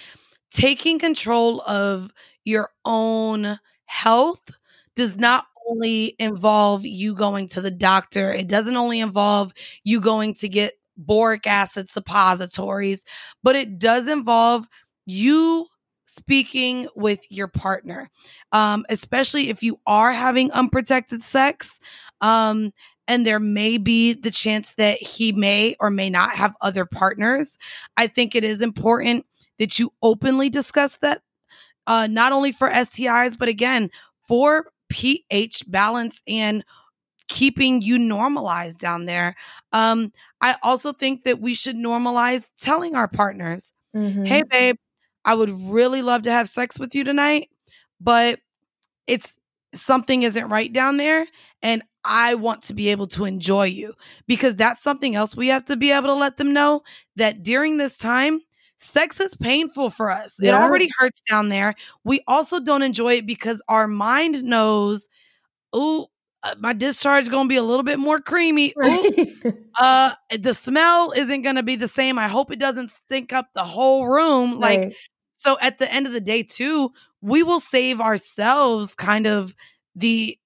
taking 0.52 1.00
control 1.00 1.62
of 1.62 2.14
your 2.46 2.70
own 2.86 3.60
health 3.94 4.50
does 4.96 5.18
not 5.18 5.46
only 5.70 6.16
involve 6.18 6.84
you 6.84 7.14
going 7.14 7.48
to 7.48 7.62
the 7.62 7.72
doctor. 7.72 8.32
It 8.32 8.48
doesn't 8.48 8.76
only 8.76 9.00
involve 9.00 9.54
you 9.84 10.02
going 10.02 10.34
to 10.36 10.50
get 10.50 10.74
boric 10.98 11.46
acid 11.46 11.90
suppositories, 11.90 13.04
but 13.44 13.56
it 13.56 13.78
does 13.78 14.08
involve 14.08 14.68
you 15.06 15.68
speaking 16.08 16.88
with 16.96 17.20
your 17.30 17.48
partner, 17.48 18.10
um, 18.52 18.84
especially 18.90 19.50
if 19.50 19.62
you 19.62 19.80
are 19.86 20.12
having 20.12 20.52
unprotected 20.52 21.22
sex. 21.22 21.80
Um, 22.20 22.72
and 23.08 23.28
there 23.28 23.40
may 23.40 23.78
be 23.78 24.14
the 24.14 24.32
chance 24.32 24.74
that 24.76 24.98
he 24.98 25.34
may 25.34 25.76
or 25.80 25.92
may 25.92 26.10
not 26.10 26.32
have 26.32 26.56
other 26.62 26.86
partners. 26.86 27.58
I 27.96 28.08
think 28.08 28.34
it 28.34 28.44
is 28.44 28.62
important 28.62 29.26
that 29.60 29.78
you 29.78 29.94
openly 30.02 30.50
discuss 30.50 30.98
that, 30.98 31.22
uh, 31.88 32.08
not 32.08 32.32
only 32.32 32.52
for 32.52 32.70
STIs, 32.70 33.38
but 33.38 33.50
again, 33.50 33.90
for 34.28 34.72
pH 34.90 35.64
balance 35.68 36.22
and 36.28 36.64
keeping 37.28 37.82
you 37.82 37.98
normalized 37.98 38.80
down 38.80 39.06
there. 39.06 39.36
Um, 39.72 40.12
I 40.42 40.56
also 40.62 40.94
think 40.94 41.24
that 41.24 41.40
we 41.40 41.54
should 41.54 41.76
normalize 41.76 42.50
telling 42.60 42.96
our 42.96 43.08
partners, 43.08 43.74
mm-hmm. 43.96 44.26
hey, 44.26 44.44
babe, 44.50 44.76
I 45.26 45.36
would 45.36 45.50
really 45.50 46.02
love 46.02 46.24
to 46.24 46.32
have 46.32 46.50
sex 46.50 46.78
with 46.78 46.94
you 46.94 47.04
tonight, 47.04 47.50
but 48.00 48.40
it's 49.08 49.38
something 49.74 50.24
isn't 50.24 50.50
right 50.50 50.72
down 50.72 50.98
there. 50.98 51.26
And 51.62 51.82
I 52.04 52.36
want 52.36 52.64
to 52.64 52.74
be 52.74 52.90
able 52.90 53.08
to 53.08 53.26
enjoy 53.26 53.68
you 53.68 53.94
because 54.28 54.56
that's 54.56 54.84
something 54.84 55.16
else 55.16 55.36
we 55.36 55.48
have 55.48 55.66
to 55.66 55.78
be 55.78 55.92
able 55.92 56.08
to 56.08 56.14
let 56.14 56.38
them 56.38 56.54
know 56.54 56.84
that 57.16 57.42
during 57.42 57.78
this 57.78 57.98
time, 57.98 58.42
sex 58.78 59.20
is 59.20 59.36
painful 59.36 59.90
for 59.90 60.10
us. 60.10 60.36
Yeah. 60.40 60.50
It 60.50 60.54
already 60.56 60.90
hurts 60.98 61.22
down 61.22 61.50
there. 61.50 61.76
We 62.04 62.22
also 62.28 62.60
don't 62.60 62.82
enjoy 62.82 63.16
it 63.16 63.26
because 63.26 63.62
our 63.68 63.88
mind 63.88 64.44
knows, 64.44 65.08
oh, 65.72 66.08
my 66.60 66.74
discharge 66.74 67.24
is 67.24 67.30
going 67.30 67.46
to 67.46 67.50
be 67.50 67.56
a 67.56 67.64
little 67.64 67.84
bit 67.84 68.00
more 68.00 68.20
creamy. 68.20 68.74
Ooh, 68.84 69.14
uh, 69.80 70.12
the 70.38 70.54
smell 70.54 71.12
isn't 71.16 71.42
going 71.42 71.56
to 71.56 71.64
be 71.64 71.76
the 71.76 71.88
same. 71.88 72.20
I 72.20 72.28
hope 72.28 72.52
it 72.52 72.60
doesn't 72.60 72.92
stink 72.92 73.32
up 73.32 73.48
the 73.56 73.64
whole 73.64 74.08
room. 74.08 74.60
Right. 74.60 74.86
Like, 74.86 74.98
so 75.38 75.58
at 75.62 75.80
the 75.80 75.92
end 75.92 76.06
of 76.06 76.14
the 76.14 76.22
day, 76.22 76.44
too, 76.44 76.92
we 77.22 77.44
will 77.44 77.60
save 77.60 78.02
ourselves 78.02 78.94
kind 78.96 79.26
of 79.26 79.56
the 79.96 80.38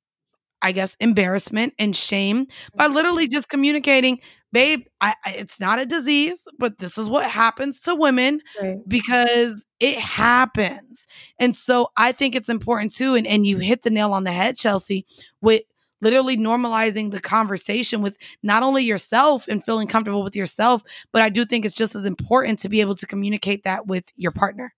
I 0.61 0.71
guess, 0.71 0.95
embarrassment 0.99 1.73
and 1.77 1.95
shame 1.95 2.47
by 2.75 2.85
mm-hmm. 2.85 2.95
literally 2.95 3.27
just 3.27 3.49
communicating, 3.49 4.19
babe, 4.57 4.87
I, 4.99 5.13
I, 5.23 5.35
it's 5.37 5.59
not 5.59 5.77
a 5.77 5.85
disease, 5.85 6.43
but 6.57 6.79
this 6.79 6.97
is 6.97 7.07
what 7.07 7.29
happens 7.29 7.79
to 7.81 7.93
women 7.93 8.41
right. 8.59 8.77
because 8.87 9.63
it 9.79 9.99
happens. 9.99 11.05
And 11.37 11.55
so 11.55 11.89
I 11.95 12.11
think 12.11 12.35
it's 12.35 12.49
important 12.49 12.91
too. 12.95 13.13
And, 13.13 13.27
and 13.27 13.45
you 13.45 13.59
hit 13.59 13.83
the 13.83 13.91
nail 13.91 14.13
on 14.13 14.23
the 14.23 14.31
head, 14.31 14.57
Chelsea, 14.57 15.05
with 15.41 15.61
literally 16.01 16.37
normalizing 16.37 17.11
the 17.11 17.19
conversation 17.19 18.01
with 18.01 18.17
not 18.41 18.63
only 18.63 18.83
yourself 18.83 19.47
and 19.47 19.63
feeling 19.63 19.87
comfortable 19.87 20.23
with 20.23 20.35
yourself, 20.35 20.81
but 21.13 21.21
I 21.21 21.29
do 21.29 21.45
think 21.45 21.63
it's 21.63 21.75
just 21.75 21.93
as 21.93 22.05
important 22.05 22.57
to 22.61 22.69
be 22.69 22.81
able 22.81 22.95
to 22.95 23.05
communicate 23.05 23.63
that 23.63 23.85
with 23.85 24.05
your 24.15 24.31
partner. 24.31 24.73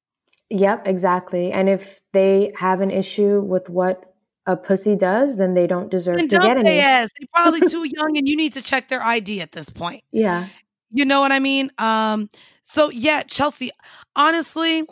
Yep, 0.49 0.87
exactly. 0.87 1.53
And 1.53 1.69
if 1.69 2.01
they 2.11 2.51
have 2.57 2.81
an 2.81 2.91
issue 2.91 3.39
with 3.39 3.69
what 3.69 4.08
a 4.49 4.57
pussy 4.57 4.95
does, 4.95 5.37
then 5.37 5.53
they 5.53 5.67
don't 5.67 5.91
deserve 5.91 6.17
then 6.17 6.27
to 6.27 6.39
get 6.39 6.57
any. 6.57 6.79
Ass. 6.79 7.09
They're 7.19 7.27
probably 7.33 7.61
too 7.69 7.87
young, 7.87 8.17
and 8.17 8.27
you 8.27 8.35
need 8.35 8.53
to 8.53 8.61
check 8.61 8.89
their 8.89 9.01
ID 9.03 9.41
at 9.41 9.51
this 9.51 9.69
point. 9.69 10.03
Yeah, 10.11 10.47
you 10.89 11.05
know 11.05 11.21
what 11.21 11.31
I 11.31 11.39
mean. 11.39 11.69
Um, 11.77 12.29
so 12.63 12.89
yeah, 12.89 13.21
Chelsea. 13.21 13.69
Honestly, 14.15 14.85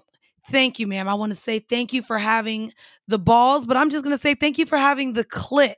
thank 0.51 0.77
you, 0.77 0.85
ma'am. 0.85 1.07
I 1.07 1.15
want 1.15 1.33
to 1.33 1.39
say 1.39 1.57
thank 1.57 1.91
you 1.91 2.03
for 2.03 2.19
having 2.19 2.71
the 3.07 3.17
balls, 3.17 3.65
but 3.65 3.77
I'm 3.77 3.89
just 3.89 4.03
gonna 4.03 4.17
say 4.19 4.35
thank 4.35 4.59
you 4.59 4.67
for 4.67 4.77
having 4.77 5.13
the 5.13 5.25
clit 5.25 5.73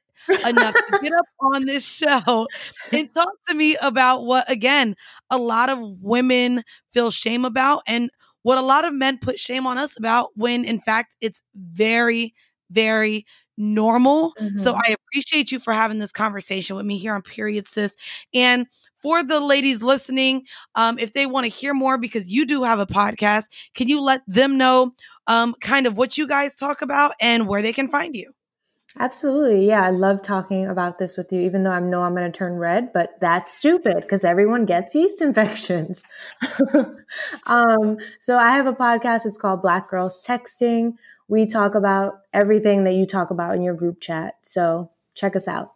enough 0.46 0.74
to 0.74 1.00
get 1.02 1.14
up 1.14 1.26
on 1.40 1.66
this 1.66 1.86
show 1.86 2.46
and 2.92 3.14
talk 3.14 3.32
to 3.48 3.56
me 3.56 3.78
about 3.82 4.26
what 4.26 4.50
again 4.52 4.94
a 5.32 5.38
lot 5.38 5.70
of 5.70 5.80
women 6.02 6.62
feel 6.94 7.10
shame 7.10 7.46
about 7.46 7.82
and 7.88 8.12
what 8.42 8.58
a 8.58 8.62
lot 8.62 8.84
of 8.84 8.94
men 8.94 9.18
put 9.18 9.40
shame 9.40 9.66
on 9.66 9.78
us 9.78 9.98
about 9.98 10.32
when 10.36 10.66
in 10.66 10.82
fact 10.82 11.16
it's 11.22 11.42
very 11.56 12.34
very 12.70 13.26
normal. 13.60 14.34
Mm-hmm. 14.40 14.58
So 14.58 14.74
I 14.74 14.96
appreciate 15.10 15.52
you 15.52 15.60
for 15.60 15.74
having 15.74 16.00
this 16.00 16.12
conversation 16.12 16.76
with 16.76 16.86
me 16.86 16.98
here 16.98 17.14
on 17.14 17.22
Period 17.22 17.68
Sis. 17.68 17.96
And 18.34 18.66
for 19.02 19.22
the 19.22 19.40
ladies 19.40 19.84
listening, 19.84 20.46
um, 20.76 20.98
if 20.98 21.14
they 21.14 21.26
want 21.26 21.46
to 21.46 21.50
hear 21.50 21.74
more, 21.74 21.98
because 21.98 22.32
you 22.32 22.46
do 22.46 22.64
have 22.64 22.80
a 22.80 22.88
podcast, 22.88 23.44
can 23.76 23.88
you 23.88 24.02
let 24.02 24.22
them 24.28 24.58
know 24.58 24.94
um, 25.28 25.54
kind 25.62 25.86
of 25.86 25.98
what 25.98 26.18
you 26.18 26.28
guys 26.28 26.56
talk 26.56 26.82
about 26.82 27.12
and 27.22 27.48
where 27.48 27.62
they 27.62 27.74
can 27.74 27.88
find 27.88 28.16
you? 28.16 28.34
Absolutely. 28.98 29.68
Yeah. 29.68 29.84
I 29.84 29.92
love 29.92 30.24
talking 30.24 30.68
about 30.68 30.98
this 30.98 31.16
with 31.16 31.32
you, 31.32 31.42
even 31.42 31.64
though 31.64 31.72
I 31.72 31.80
know 31.80 32.02
I'm 32.02 32.16
going 32.16 32.30
to 32.30 32.36
turn 32.36 32.58
red, 32.58 32.92
but 32.92 33.12
that's 33.22 33.54
stupid 33.54 33.98
because 34.02 34.24
everyone 34.24 34.66
gets 34.66 34.96
yeast 34.96 35.22
infections. 35.22 36.04
um, 37.46 37.98
so 38.20 38.38
I 38.38 38.52
have 38.52 38.66
a 38.66 38.74
podcast. 38.74 39.26
It's 39.26 39.38
called 39.38 39.62
Black 39.62 39.90
Girls 39.90 40.26
Texting 40.26 40.94
we 41.30 41.46
talk 41.46 41.76
about 41.76 42.22
everything 42.34 42.84
that 42.84 42.96
you 42.96 43.06
talk 43.06 43.30
about 43.30 43.56
in 43.56 43.62
your 43.62 43.76
group 43.76 44.02
chat. 44.02 44.36
So 44.42 44.92
check 45.14 45.36
us 45.36 45.48
out. 45.48 45.74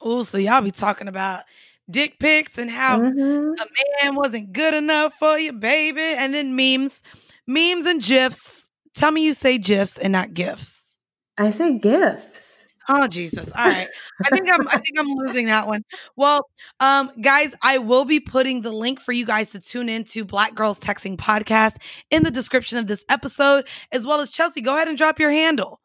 Oh, 0.00 0.22
so 0.22 0.38
y'all 0.38 0.62
be 0.62 0.70
talking 0.70 1.06
about 1.06 1.44
dick 1.88 2.18
pics 2.18 2.56
and 2.56 2.70
how 2.70 2.98
mm-hmm. 2.98 3.52
a 3.52 4.04
man 4.04 4.14
wasn't 4.14 4.52
good 4.52 4.74
enough 4.74 5.12
for 5.18 5.38
you, 5.38 5.52
baby, 5.52 6.00
and 6.00 6.32
then 6.32 6.56
memes, 6.56 7.02
memes 7.46 7.86
and 7.86 8.02
gifs. 8.02 8.68
Tell 8.94 9.12
me 9.12 9.24
you 9.24 9.34
say 9.34 9.58
gifs 9.58 9.98
and 9.98 10.12
not 10.12 10.32
gifts. 10.32 10.96
I 11.36 11.50
say 11.50 11.78
gifs. 11.78 12.59
Oh 12.92 13.06
Jesus! 13.06 13.46
All 13.56 13.68
right, 13.68 13.86
I 14.24 14.28
think 14.30 14.52
I'm. 14.52 14.66
I 14.66 14.78
think 14.78 14.98
I'm 14.98 15.06
losing 15.06 15.46
that 15.46 15.68
one. 15.68 15.82
Well, 16.16 16.48
um, 16.80 17.08
guys, 17.22 17.54
I 17.62 17.78
will 17.78 18.04
be 18.04 18.18
putting 18.18 18.62
the 18.62 18.72
link 18.72 19.00
for 19.00 19.12
you 19.12 19.24
guys 19.24 19.50
to 19.50 19.60
tune 19.60 19.88
into 19.88 20.24
Black 20.24 20.56
Girls 20.56 20.80
Texting 20.80 21.16
podcast 21.16 21.76
in 22.10 22.24
the 22.24 22.32
description 22.32 22.78
of 22.78 22.88
this 22.88 23.04
episode, 23.08 23.68
as 23.92 24.04
well 24.04 24.20
as 24.20 24.28
Chelsea. 24.30 24.60
Go 24.60 24.74
ahead 24.74 24.88
and 24.88 24.98
drop 24.98 25.20
your 25.20 25.30
handle. 25.30 25.80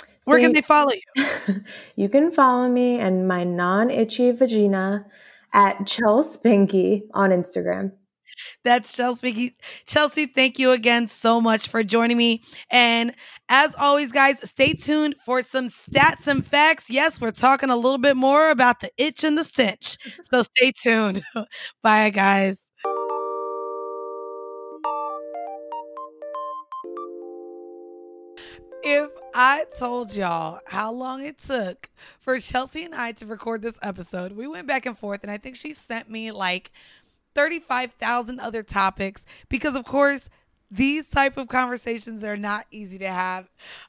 So 0.00 0.32
Where 0.32 0.40
can 0.40 0.50
you, 0.50 0.54
they 0.54 0.62
follow 0.62 0.92
you? 0.92 1.62
you 1.96 2.08
can 2.08 2.30
follow 2.30 2.68
me 2.68 2.98
and 3.00 3.28
my 3.28 3.44
non-itchy 3.44 4.32
vagina 4.32 5.04
at 5.52 5.86
Chelsea 5.86 6.38
Spinky 6.38 7.02
on 7.12 7.30
Instagram. 7.30 7.92
That's 8.64 8.92
Chelsea. 8.94 9.52
Chelsea, 9.86 10.26
thank 10.26 10.58
you 10.58 10.72
again 10.72 11.08
so 11.08 11.40
much 11.40 11.68
for 11.68 11.82
joining 11.82 12.16
me. 12.16 12.42
And 12.70 13.14
as 13.48 13.74
always, 13.76 14.12
guys, 14.12 14.38
stay 14.48 14.72
tuned 14.72 15.14
for 15.24 15.42
some 15.42 15.68
stats 15.68 16.26
and 16.26 16.46
facts. 16.46 16.90
Yes, 16.90 17.20
we're 17.20 17.30
talking 17.30 17.70
a 17.70 17.76
little 17.76 17.98
bit 17.98 18.16
more 18.16 18.50
about 18.50 18.80
the 18.80 18.90
itch 18.98 19.24
and 19.24 19.36
the 19.38 19.44
stench. 19.44 19.96
So 20.30 20.42
stay 20.42 20.72
tuned. 20.72 21.22
Bye, 21.82 22.10
guys. 22.10 22.68
If 28.82 29.10
I 29.34 29.64
told 29.78 30.14
y'all 30.14 30.60
how 30.68 30.92
long 30.92 31.24
it 31.24 31.38
took 31.38 31.90
for 32.20 32.38
Chelsea 32.38 32.84
and 32.84 32.94
I 32.94 33.12
to 33.12 33.26
record 33.26 33.62
this 33.62 33.78
episode, 33.82 34.32
we 34.32 34.46
went 34.46 34.68
back 34.68 34.86
and 34.86 34.96
forth, 34.96 35.22
and 35.22 35.30
I 35.30 35.38
think 35.38 35.56
she 35.56 35.72
sent 35.74 36.08
me 36.08 36.30
like 36.30 36.70
35,000 37.36 38.40
other 38.40 38.62
topics 38.62 39.24
because 39.50 39.76
of 39.76 39.84
course 39.84 40.30
these 40.70 41.06
type 41.06 41.36
of 41.36 41.48
conversations 41.48 42.24
are 42.24 42.36
not 42.36 42.64
easy 42.70 42.98
to 42.98 43.08
have. 43.08 43.48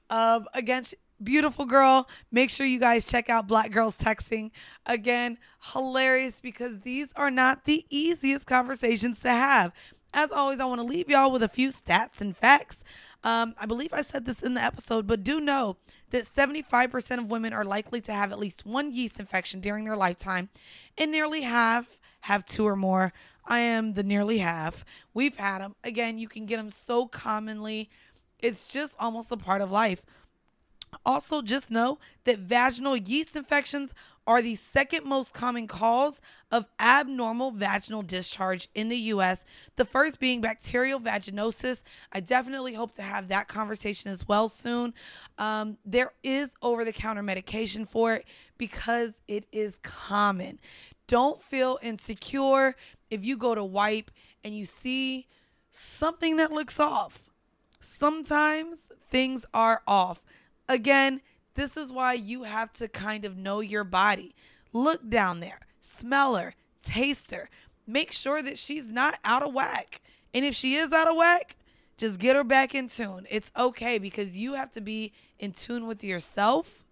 Um, 0.10 0.46
again, 0.54 0.84
beautiful 1.24 1.66
girl. 1.66 2.08
Make 2.30 2.50
sure 2.50 2.66
you 2.66 2.80
guys 2.80 3.08
check 3.08 3.30
out 3.30 3.48
Black 3.48 3.72
Girls 3.72 3.98
Texting. 3.98 4.52
Again, 4.86 5.38
hilarious 5.74 6.40
because 6.40 6.82
these 6.82 7.08
are 7.16 7.32
not 7.32 7.64
the 7.64 7.86
easiest 7.90 8.46
conversations 8.46 9.22
to 9.22 9.30
have. 9.30 9.72
As 10.14 10.32
always, 10.32 10.60
I 10.60 10.66
want 10.66 10.82
to 10.82 10.88
leave 10.88 11.10
y'all 11.10 11.32
with 11.32 11.42
a 11.42 11.50
few 11.50 11.70
stats 11.70 12.22
and 12.22 12.36
facts. 12.36 12.84
Um, 13.24 13.56
I 13.60 13.66
believe 13.66 13.94
I 13.94 14.02
said 14.02 14.26
this 14.26 14.44
in 14.44 14.54
the 14.54 14.64
episode, 14.64 15.08
but 15.08 15.24
do 15.24 15.40
know 15.40 15.78
that 16.12 16.26
75% 16.26 17.18
of 17.18 17.32
women 17.32 17.54
are 17.54 17.66
likely 17.66 18.02
to 18.02 18.12
have 18.12 18.32
at 18.32 18.40
least 18.40 18.66
one 18.66 18.94
yeast 18.94 19.20
infection 19.20 19.62
during 19.62 19.86
their 19.86 19.98
lifetime, 19.98 20.50
and 20.98 21.12
nearly 21.12 21.42
half 21.42 22.00
have 22.22 22.46
two 22.46 22.68
or 22.68 22.76
more. 22.76 23.14
I 23.48 23.60
am 23.60 23.94
the 23.94 24.04
nearly 24.04 24.40
half. 24.40 24.86
We've 25.14 25.36
had 25.36 25.60
them. 25.60 25.76
Again, 25.84 26.20
you 26.20 26.28
can 26.28 26.46
get 26.46 26.58
them 26.58 26.70
so 26.70 27.08
commonly. 27.08 27.90
It's 28.40 28.68
just 28.68 28.96
almost 29.00 29.32
a 29.32 29.38
part 29.38 29.62
of 29.62 29.72
life. 29.72 30.02
Also, 31.06 31.42
just 31.42 31.72
know 31.72 31.98
that 32.26 32.40
vaginal 32.40 32.96
yeast 32.96 33.36
infections 33.36 33.94
are 34.28 34.42
the 34.42 34.56
second 34.56 35.06
most 35.06 35.34
common 35.34 35.68
cause 35.68 36.20
of 36.52 36.66
abnormal 36.80 37.52
vaginal 37.52 38.02
discharge 38.02 38.68
in 38.76 38.90
the 38.90 38.98
US, 38.98 39.46
the 39.78 39.86
first 39.86 40.20
being 40.20 40.42
bacterial 40.42 41.00
vaginosis. 41.00 41.82
I 42.12 42.20
definitely 42.20 42.74
hope 42.74 42.92
to 42.94 43.02
have 43.02 43.30
that 43.30 43.48
conversation 43.48 44.12
as 44.12 44.28
well 44.28 44.50
soon. 44.50 44.94
Um, 45.38 45.78
there 45.86 46.12
is 46.24 46.54
over 46.62 46.84
the 46.84 46.92
counter 46.92 47.24
medication 47.24 47.86
for 47.86 48.16
it 48.16 48.26
because 48.58 49.14
it 49.30 49.46
is 49.54 49.80
common. 49.82 50.60
Don't 51.08 51.42
feel 51.42 51.80
insecure 51.82 52.76
if 53.10 53.26
you 53.26 53.38
go 53.38 53.56
to 53.56 53.64
wipe 53.64 54.12
and 54.44 54.56
you 54.56 54.66
see 54.66 55.28
something 55.72 56.38
that 56.38 56.52
looks 56.52 56.80
off. 56.80 57.24
Sometimes 57.80 58.90
things 59.10 59.46
are 59.54 59.82
off. 59.88 60.26
Again, 60.68 61.22
this 61.54 61.78
is 61.78 61.92
why 61.92 62.14
you 62.14 62.44
have 62.44 62.72
to 62.74 62.88
kind 62.88 63.26
of 63.26 63.38
know 63.38 63.62
your 63.62 63.84
body. 63.84 64.36
Look 64.74 65.10
down 65.10 65.40
there, 65.40 65.62
smell 65.82 66.36
her, 66.36 66.54
taste 66.84 67.32
her, 67.32 67.50
make 67.88 68.12
sure 68.12 68.42
that 68.42 68.60
she's 68.60 68.92
not 68.92 69.18
out 69.24 69.44
of 69.44 69.54
whack. 69.54 70.02
And 70.34 70.44
if 70.46 70.56
she 70.56 70.76
is 70.76 70.92
out 70.92 71.10
of 71.10 71.16
whack, 71.16 71.56
just 71.98 72.20
get 72.20 72.36
her 72.36 72.44
back 72.44 72.76
in 72.76 72.90
tune. 72.90 73.26
It's 73.30 73.52
okay 73.58 73.98
because 73.98 74.38
you 74.38 74.54
have 74.54 74.72
to 74.72 74.82
be 74.82 75.14
in 75.40 75.52
tune 75.52 75.88
with 75.88 76.04
yourself 76.04 76.84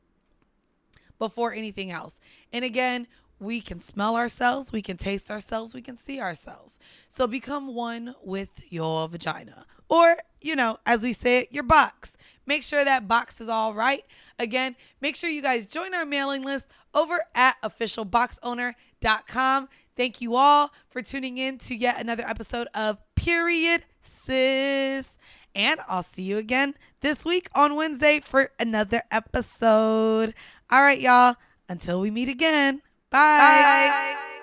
before 1.19 1.53
anything 1.53 1.91
else. 1.91 2.15
And 2.51 2.65
again, 2.65 3.07
we 3.39 3.61
can 3.61 3.79
smell 3.79 4.15
ourselves, 4.15 4.71
we 4.71 4.81
can 4.81 4.97
taste 4.97 5.29
ourselves, 5.29 5.73
we 5.73 5.81
can 5.81 5.97
see 5.97 6.19
ourselves. 6.19 6.79
So 7.07 7.27
become 7.27 7.73
one 7.73 8.15
with 8.23 8.71
your 8.71 9.07
vagina. 9.07 9.65
Or, 9.89 10.17
you 10.41 10.55
know, 10.55 10.77
as 10.85 11.01
we 11.01 11.13
say 11.13 11.39
it, 11.39 11.51
your 11.51 11.63
box. 11.63 12.17
Make 12.45 12.63
sure 12.63 12.85
that 12.85 13.07
box 13.07 13.41
is 13.41 13.49
all 13.49 13.73
right. 13.73 14.03
Again, 14.37 14.75
make 15.01 15.15
sure 15.15 15.29
you 15.29 15.41
guys 15.41 15.65
join 15.65 15.93
our 15.93 16.05
mailing 16.05 16.43
list 16.43 16.65
over 16.93 17.19
at 17.33 17.55
officialboxowner.com. 17.63 19.69
Thank 19.97 20.21
you 20.21 20.35
all 20.35 20.71
for 20.89 21.01
tuning 21.01 21.37
in 21.37 21.57
to 21.59 21.75
yet 21.75 22.01
another 22.01 22.23
episode 22.27 22.67
of 22.73 22.97
Period 23.15 23.85
Sis. 24.01 25.17
And 25.55 25.79
I'll 25.87 26.03
see 26.03 26.23
you 26.23 26.37
again 26.37 26.75
this 27.01 27.23
week 27.23 27.49
on 27.55 27.75
Wednesday 27.75 28.19
for 28.23 28.51
another 28.59 29.03
episode. 29.09 30.33
All 30.69 30.81
right, 30.81 30.99
y'all. 30.99 31.35
Until 31.67 31.99
we 31.99 32.11
meet 32.11 32.29
again. 32.29 32.83
Bye. 33.15 33.87
Bye. 33.87 34.34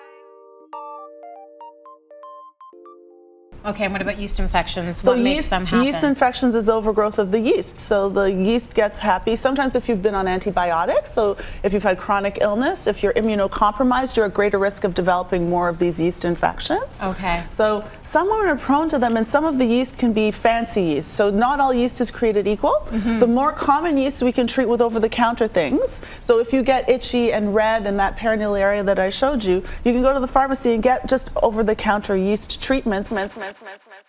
Okay, 3.65 3.85
and 3.85 3.93
what 3.93 4.01
about 4.01 4.19
yeast 4.19 4.39
infections? 4.39 4.97
So 4.97 5.11
what 5.11 5.19
makes 5.19 5.35
yeast, 5.35 5.49
them 5.49 5.65
happen? 5.65 5.85
yeast 5.85 6.03
infections 6.03 6.53
is 6.53 6.67
overgrowth 6.67 7.17
of 7.17 7.31
the 7.31 7.39
yeast. 7.39 7.79
So 7.79 8.09
the 8.09 8.25
yeast 8.25 8.73
gets 8.73 8.99
happy. 8.99 9.37
Sometimes 9.37 9.75
if 9.75 9.87
you've 9.87 10.01
been 10.01 10.15
on 10.15 10.27
antibiotics, 10.27 11.13
so 11.13 11.37
if 11.63 11.71
you've 11.71 11.83
had 11.83 11.97
chronic 11.97 12.39
illness, 12.41 12.87
if 12.87 13.01
you're 13.01 13.13
immunocompromised, 13.13 14.17
you're 14.17 14.25
at 14.25 14.33
greater 14.33 14.59
risk 14.59 14.83
of 14.83 14.93
developing 14.93 15.49
more 15.49 15.69
of 15.69 15.79
these 15.79 15.97
yeast 15.97 16.25
infections. 16.25 16.83
Okay. 17.01 17.43
So 17.49 17.87
some 18.03 18.29
women 18.29 18.47
are 18.47 18.57
prone 18.57 18.89
to 18.89 18.99
them, 18.99 19.15
and 19.15 19.25
some 19.25 19.45
of 19.45 19.57
the 19.57 19.65
yeast 19.65 19.97
can 19.97 20.11
be 20.11 20.29
fancy 20.31 20.81
yeast. 20.81 21.13
So 21.13 21.29
not 21.29 21.61
all 21.61 21.73
yeast 21.73 22.01
is 22.01 22.11
created 22.11 22.47
equal. 22.47 22.85
Mm-hmm. 22.89 23.19
The 23.19 23.27
more 23.27 23.53
common 23.53 23.97
yeast 23.97 24.21
we 24.23 24.33
can 24.33 24.45
treat 24.45 24.67
with 24.67 24.81
over-the-counter 24.81 25.47
things. 25.47 26.01
So 26.19 26.39
if 26.39 26.51
you 26.51 26.63
get 26.63 26.89
itchy 26.89 27.31
and 27.31 27.55
red 27.55 27.85
in 27.85 27.95
that 27.97 28.17
perineal 28.17 28.59
area 28.59 28.83
that 28.83 28.99
I 28.99 29.09
showed 29.09 29.41
you, 29.41 29.63
you 29.85 29.93
can 29.93 30.01
go 30.01 30.13
to 30.13 30.19
the 30.19 30.27
pharmacy 30.27 30.73
and 30.73 30.83
get 30.83 31.07
just 31.07 31.31
over-the-counter 31.41 32.17
yeast 32.17 32.61
treatments. 32.61 33.13
Ments, 33.53 33.61
ments, 33.61 33.85
ments, 33.85 33.85
ments. 33.85 34.02